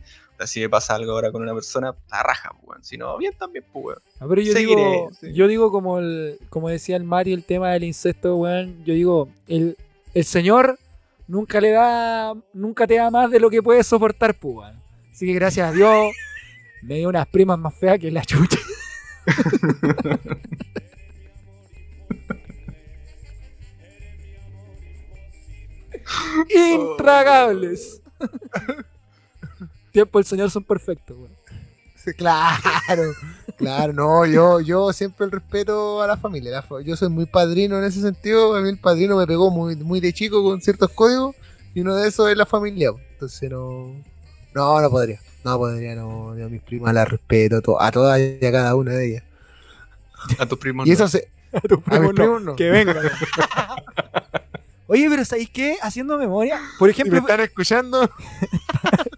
[0.46, 2.84] Si me pasa algo ahora con una persona, la raja, weón.
[2.84, 4.00] Si no, bien también, pues, weón.
[4.20, 5.34] No, pero yo Seguiré, digo, sí.
[5.34, 8.84] yo digo como el, como decía el Mati, el tema del incesto, weón.
[8.84, 9.78] Yo digo, el,
[10.14, 10.78] el señor
[11.28, 14.86] nunca le da, nunca te da más de lo que puedes soportar, pues, weón.
[15.12, 16.14] Así que gracias a Dios,
[16.86, 18.60] me dio unas primas más feas que la chucha.
[26.56, 28.02] Intragables.
[29.92, 31.18] Tiempo el señor son perfectos,
[32.18, 33.14] Claro,
[33.58, 36.52] claro, no, yo, yo siempre el respeto a la familia.
[36.52, 38.56] la yo soy muy padrino en ese sentido.
[38.56, 41.36] A mí el padrino me pegó muy, muy de chico con ciertos códigos
[41.74, 42.92] y uno de esos es la familia.
[43.14, 43.88] Entonces no,
[44.54, 45.20] no, no podría.
[45.46, 46.36] No podría, no.
[46.38, 49.08] Yo a mis primas las respeto a, to- a todas y a cada una de
[49.12, 49.24] ellas.
[50.40, 50.86] A tus primos.
[50.88, 50.94] Y no.
[50.96, 52.14] eso se, A tus primos no.
[52.16, 52.56] primos no.
[52.56, 52.98] Que vengan.
[54.88, 55.78] Oye, pero ¿sabéis qué?
[55.82, 58.04] Haciendo memoria, por Si me ejemplo, están escuchando,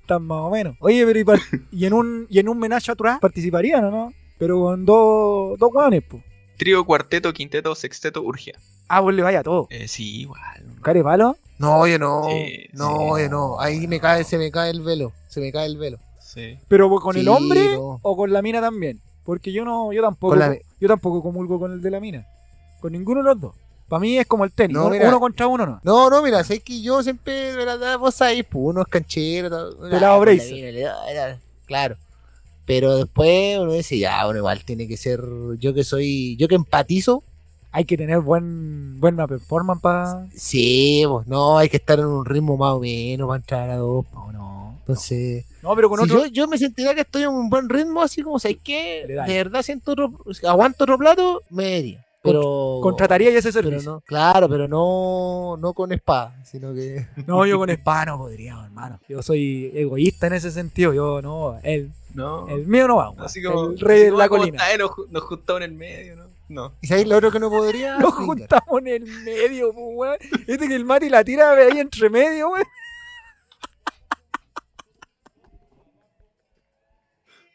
[0.02, 0.78] están más o menos.
[0.80, 1.40] Oye, pero y, par-
[1.72, 4.14] y en un y en un menaje atrás participarían, ¿o no?
[4.38, 6.24] Pero con dos dos guanes, pues.
[6.58, 8.58] Trío, cuarteto, quinteto, sexteto, urgia.
[8.88, 9.68] Ah, vos le vaya a todo.
[9.70, 10.42] Eh, sí, igual.
[10.82, 11.36] ¿Care palo?
[11.60, 12.96] no, oye, no, Sí, no, sí.
[13.10, 13.60] oye, no.
[13.60, 15.98] Ahí me cae, se me cae el velo, se me cae el velo.
[16.38, 16.60] Sí.
[16.68, 18.00] ¿Pero con el hombre no.
[18.02, 19.02] o con la mina también?
[19.24, 22.26] Porque yo no, yo tampoco, la yo tampoco comulgo con el de la mina.
[22.80, 23.56] Con ninguno de los dos.
[23.88, 25.08] Para mí es como el tenis, No, uno, mira.
[25.08, 25.80] uno contra uno no.
[25.84, 29.50] No, no, mira, sé que yo siempre, de verdad, vos sabés, pues uno es canchero,
[29.90, 30.24] Pelado
[31.66, 31.96] claro.
[32.66, 35.22] Pero después uno dice, ya, uno igual tiene que ser,
[35.58, 37.24] yo que soy, yo que empatizo,
[37.72, 42.26] Hay que tener buen buena performance para sí, pues no, hay que estar en un
[42.26, 44.06] ritmo más o menos para entrar a dos.
[44.14, 44.57] no, no.
[44.88, 47.68] Entonces, No, pero con si otro yo, yo me sentiría que estoy en un buen
[47.70, 49.06] ritmo, así como, ¿sabes qué?
[49.08, 50.12] De verdad siento otro,
[50.48, 52.04] aguanto otro plato, me iría.
[52.24, 53.92] Pero, contrataría ese pero servicio.
[53.92, 58.60] no, claro, pero no, no con espada, sino que No, yo con espada no podría,
[58.66, 59.00] hermano.
[59.08, 60.94] Yo soy egoísta en ese sentido.
[60.94, 62.48] Yo no, el, No.
[62.50, 63.14] el mío no va.
[63.20, 63.68] Así como.
[63.70, 64.58] el rey así de la ¿cómo colina.
[64.58, 64.78] está, eh?
[64.78, 66.24] Nos, ju- nos juntamos en el medio, ¿no?
[66.50, 66.74] No.
[66.82, 67.98] ¿Y sabéis lo otro que no podría?
[68.00, 70.18] Nos juntamos en el medio, pues, weón.
[70.48, 72.66] Este que el Mati la tira ahí entre medio, weón.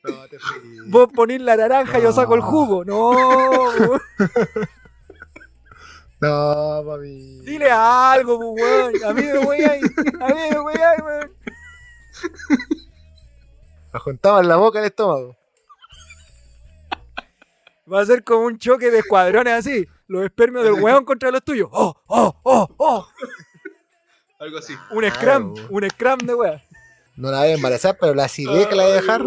[0.04, 0.60] No, te fui.
[0.88, 2.84] Vos ponés la naranja y yo saco el jugo.
[2.84, 3.12] No.
[6.20, 7.40] No, papi.
[7.40, 9.04] Dile algo, pues, weón.
[9.04, 9.80] A mí me voy ahí.
[10.20, 11.32] A mí me voy ahí, weón.
[13.92, 15.36] Nos juntaban la boca al estómago.
[17.92, 19.84] Va a ser como un choque de escuadrones así.
[20.06, 21.68] Los espermios del weón contra los tuyos.
[21.72, 23.08] ¡Oh, oh, oh, oh!
[24.38, 24.74] Algo así.
[24.92, 25.68] Un scrum, Claro.
[25.70, 26.62] un scrum de weón.
[27.16, 29.22] No la voy a embarazar, pero la acidez que la voy a dejar.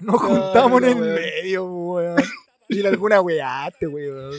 [0.00, 2.22] Nos juntamos en el medio, weón.
[2.68, 4.34] Dile alguna weá, este weón.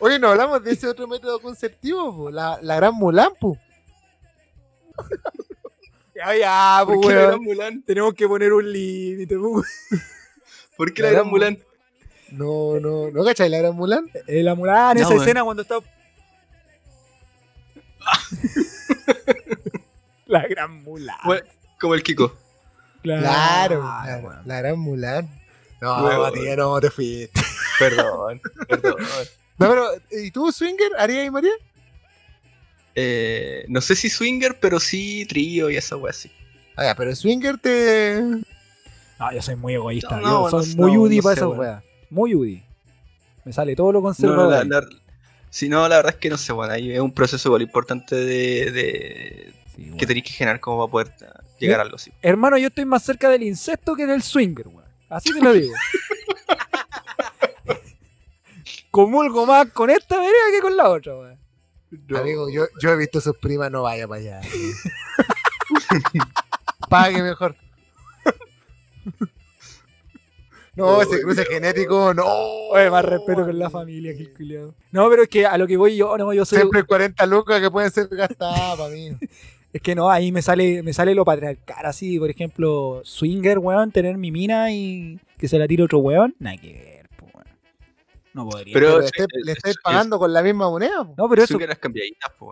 [0.00, 3.56] Oye, no hablamos de ese otro método conceptivo, po, la, la gran Mulan, po.
[6.14, 7.28] Ya, ya, ¿Por qué la weón.
[7.28, 7.82] gran Mulan?
[7.82, 9.68] Tenemos que poner un límite, pues.
[10.76, 11.58] ¿Por qué La la gran gran Mulan?
[12.32, 14.10] No, no, ¿no cachai la gran Mulan?
[14.26, 15.20] Eh, la Mulan, No, esa weón.
[15.22, 15.76] escena cuando está.
[20.26, 21.16] la gran Mulan.
[21.24, 21.46] Bueno,
[21.80, 22.36] como el Kiko.
[23.02, 25.28] Claro, Ah, la, la gran Mulan.
[25.80, 27.30] No, ya no te fuiste.
[27.78, 28.96] Perdón, perdón.
[29.58, 30.90] No, pero, ¿y tú, Swinger?
[30.98, 31.52] ¿Harías y María?
[32.94, 36.30] Eh, no sé si swinger, pero sí trío y esa wea así.
[36.76, 38.20] Ah, ya, pero Swinger te.
[39.20, 40.16] No, yo soy muy egoísta.
[40.16, 41.58] No, yo no, soy no, muy no, UDI no para weón.
[41.60, 41.84] weas.
[42.10, 42.64] Muy UDI.
[43.44, 44.66] Me sale todo lo No, no, conservador.
[44.66, 44.88] la, la-
[45.50, 48.14] si no, la verdad es que no sé, bueno, ahí es un proceso igual importante
[48.16, 51.14] de, de- Sí, que tenéis que generar como para poder
[51.60, 52.12] llegar a algo así.
[52.20, 54.84] Hermano, yo estoy más cerca del incesto que del swinger, weón.
[55.08, 55.72] Así te lo digo.
[58.90, 61.38] Comulgo más con esta vereda que con la otra, weón.
[62.14, 64.40] Amigo, yo, yo he visto a sus primas, no vaya para allá.
[66.90, 67.54] Pague mejor.
[70.78, 72.24] No, ese cruce genético, no.
[72.26, 74.74] Oye, más respeto con la familia que el culiao.
[74.92, 76.58] No, pero es que a lo que voy yo, no, yo soy.
[76.58, 79.10] Siempre 40 lucas que pueden ser gastadas para mí.
[79.70, 83.92] Es que no, ahí me sale, me sale lo patriarcal, así, por ejemplo, swinger, weón,
[83.92, 86.34] tener mi mina y que se la tire otro weón.
[86.38, 87.46] Nada que ver, po, weón.
[88.32, 88.72] No podría.
[88.72, 91.04] Pero- Pero le estáis- es- le estáis es- pagando con la misma moneda.
[91.04, 91.12] po.
[91.18, 91.58] no, pero eso,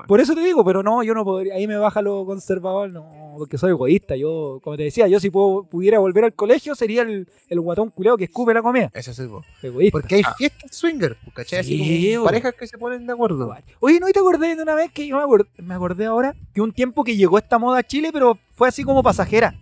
[0.06, 3.08] por eso te digo, pero no, yo no podría, ahí me baja lo conservador, no,
[3.36, 4.16] porque soy egoísta.
[4.16, 7.90] Yo, como te decía, yo si puedo, pudiera volver al colegio sería el, el guatón
[7.90, 8.90] culeado que escupe la comida.
[8.94, 9.42] Eso sí, po.
[9.62, 9.92] Egoísta.
[9.98, 11.60] Porque hay fiestas swinger, ¿cachai?
[11.60, 13.54] Así Sí, parejas que se ponen de acuerdo.
[13.80, 16.60] Oye, ¿no te acordé de una vez que yo me acordé, me acordé ahora que
[16.60, 19.54] un tiempo que llegó esta moda a Chile, pero fue así como pasajera?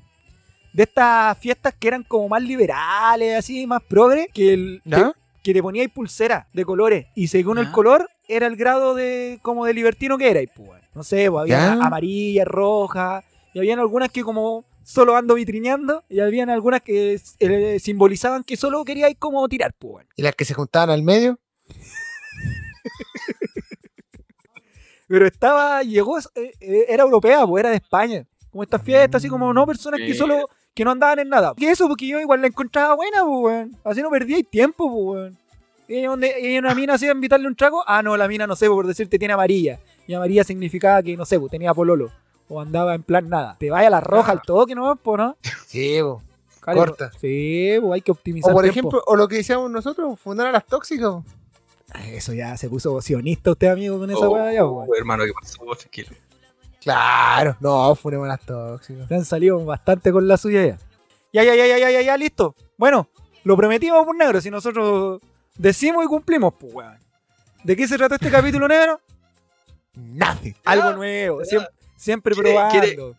[0.72, 5.12] De estas fiestas que eran como más liberales, así, más progre, que, el, que,
[5.42, 9.66] que te poníais pulsera de colores y según el color era el grado de como
[9.66, 10.40] de libertino que era.
[10.42, 11.72] Y pues, no sé, pues, había Ya.
[11.86, 13.22] amarilla, roja,
[13.54, 18.56] y habían algunas que como solo ando vitrineando, y habían algunas que eh, simbolizaban que
[18.56, 19.92] solo queríais como tirar, pues.
[19.92, 20.10] bueno.
[20.16, 21.38] Y las que se juntaban al medio.
[25.08, 28.26] Pero estaba, llegó, eh, eh, era europea, pues era de España.
[28.50, 31.54] Como estas fiestas, así como no personas que solo, que no andaban en nada.
[31.56, 33.76] Que eso, porque yo igual la encontraba buena, pues, weón.
[33.84, 35.38] Así no perdíais tiempo, pues, weón.
[35.86, 38.56] Y donde y una mina así a invitarle un trago, ah, no, la mina, no
[38.56, 39.78] sé, por decirte tiene amarilla.
[40.08, 42.10] Y amarilla significaba que, no sé, pues tenía pololo.
[42.48, 43.56] O andaba en plan nada.
[43.58, 44.96] Te vaya a la roja al toque, ¿no?
[44.96, 45.36] Pues, ¿no?
[45.66, 46.22] Sí, po.
[46.60, 47.10] Cale, Corta.
[47.20, 48.78] Sí, pues hay que optimizar O por tiempo.
[48.80, 51.08] ejemplo, o lo que decíamos nosotros, fundar a las tóxicas.
[51.10, 51.24] po.
[51.92, 54.88] Ay, Eso ya se puso sionista usted, amigo, con esa Oh, weá ya, pues.
[54.98, 55.58] hermano, ¿qué pasó?
[55.76, 56.08] Tranquilo.
[56.80, 57.56] Claro.
[57.60, 59.08] No, fundemos a las tóxicas.
[59.08, 60.78] Se han salido bastante con la suya ya.
[61.32, 62.54] Ya, ya, ya, ya, ya, ya, ya, listo.
[62.76, 63.08] Bueno,
[63.44, 64.40] lo prometimos por negro.
[64.40, 65.20] Si nosotros
[65.56, 66.98] decimos y cumplimos, pues, weón.
[67.62, 69.00] ¿De qué se trató este capítulo negro?
[69.94, 70.54] Nothing.
[70.64, 71.40] Algo nuevo.
[71.40, 71.44] ya.
[71.46, 72.80] Siempre, siempre ¿Quiere- probando.
[72.80, 73.14] quiere-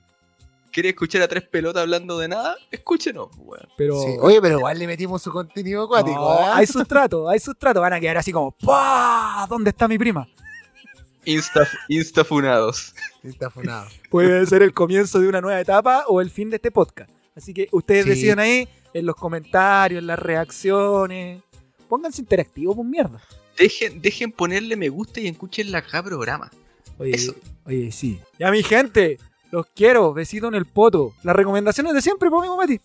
[0.71, 2.57] ¿Quieres escuchar a tres pelotas hablando de nada?
[2.69, 3.65] Escúchenos, weón.
[3.77, 3.97] Pero.
[4.01, 4.09] Sí.
[4.19, 6.17] Oye, pero igual le metimos su contenido acuático.
[6.19, 6.57] no, ¿ah?
[6.57, 7.79] hay sustrato, hay sustrato.
[7.79, 9.45] Van a quedar así como, ¡pah!
[9.49, 10.27] ¿Dónde está mi prima?
[11.23, 12.93] Insta, instafunados.
[13.53, 13.87] Funado.
[14.11, 17.09] Puede ser el comienzo de una nueva etapa o el fin de este podcast.
[17.35, 18.09] Así que ustedes Sí.
[18.09, 21.41] deciden ahí en los comentarios, en las reacciones.
[21.87, 23.21] Pónganse interactivos, pues mierda.
[23.57, 26.51] Dejen, dejen ponerle me gusta y escuchen la cada programa.
[26.97, 27.33] Oye, Eso.
[27.65, 28.21] Oye, sí.
[28.39, 29.17] Ya mi gente,
[29.51, 31.13] los quiero, besito en el poto.
[31.23, 32.79] Las recomendaciones de siempre, pues amigo Mati.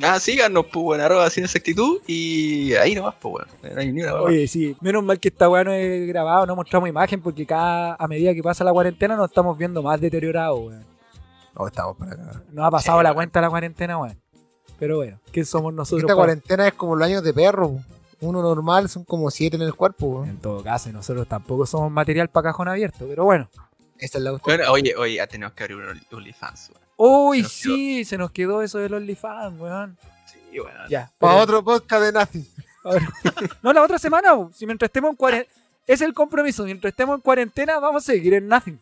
[0.00, 3.74] Ah, síganos, pues, weón, arroba sin exactitud y ahí nomás, pues, weón.
[3.74, 4.22] No hay ni una weá.
[4.22, 4.76] Oye, sí.
[4.80, 8.32] Menos mal que esta weá no es grabado, no mostramos imagen, porque cada, a medida
[8.32, 10.84] que pasa la cuarentena nos estamos viendo más deteriorados, weón.
[11.58, 12.42] No, estamos para acá.
[12.52, 13.14] Nos ha pasado Sí, la weón.
[13.16, 14.16] cuenta la cuarentena, weón.
[14.78, 16.02] Pero bueno, ¿qué somos nosotros?
[16.02, 17.72] Esta para- cuarentena es como los años de perro.
[18.20, 20.20] Uno normal son como siete en el cuerpo.
[20.20, 20.24] po.
[20.24, 23.48] En todo caso, nosotros tampoco somos material para cajón abierto, pero bueno.
[23.98, 24.56] Esa es la cuestión.
[24.58, 26.82] Bueno, oye, oye, ya tenemos que abrir un Only- OnlyFans, weón.
[26.96, 27.74] Uy, Se nos quedó.
[27.76, 29.98] sí, se nos quedó eso del OnlyFans, weón.
[30.26, 30.72] Sí, weón.
[30.88, 31.12] Ya.
[31.18, 32.50] Para pero- otro podcast de Nazi.
[33.62, 35.54] No, la otra semana, si mientras estemos en cuarentena.
[35.86, 38.78] Es el compromiso, mientras estemos en cuarentena vamos a seguir en Nothing.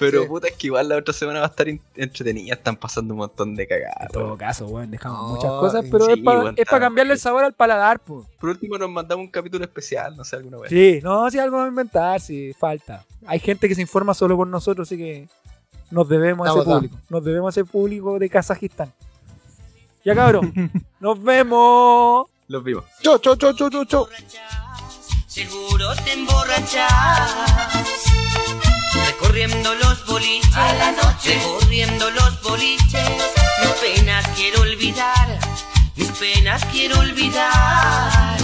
[0.00, 0.28] Pero Sí.
[0.28, 2.54] puta, es que igual la otra semana va a estar entretenida.
[2.54, 4.08] Están pasando un montón de En cagadas.
[4.12, 4.36] todo weón.
[4.38, 7.18] caso, weón, dejamos muchas cosas, sí, pero es para weón, es pa está- cambiarle el
[7.20, 8.26] sabor al paladar, pues.
[8.40, 10.70] Por último, nos mandamos un capítulo especial, no sé, alguna vez.
[10.70, 13.04] Sí, no, si algo vamos a inventar, si falta.
[13.26, 15.28] Hay gente que se informa solo por nosotros, así que
[15.90, 16.98] nos debemos a ese Estamos público.
[17.08, 18.92] Nos debemos a ese público de Kazajistán.
[20.04, 20.52] Ya cabrón,
[21.00, 22.26] nos vemos.
[22.48, 22.84] Los vimos.
[23.02, 24.08] Chau, chau, chau, chau, chau, chau.
[25.26, 28.09] Seguro te emborrachas
[29.20, 30.56] Recorriendo los boliches.
[30.56, 31.34] A la noche.
[31.34, 33.10] Recorriendo los boliches.
[33.60, 35.38] Mis penas quiero olvidar.
[35.94, 38.39] Mis penas quiero olvidar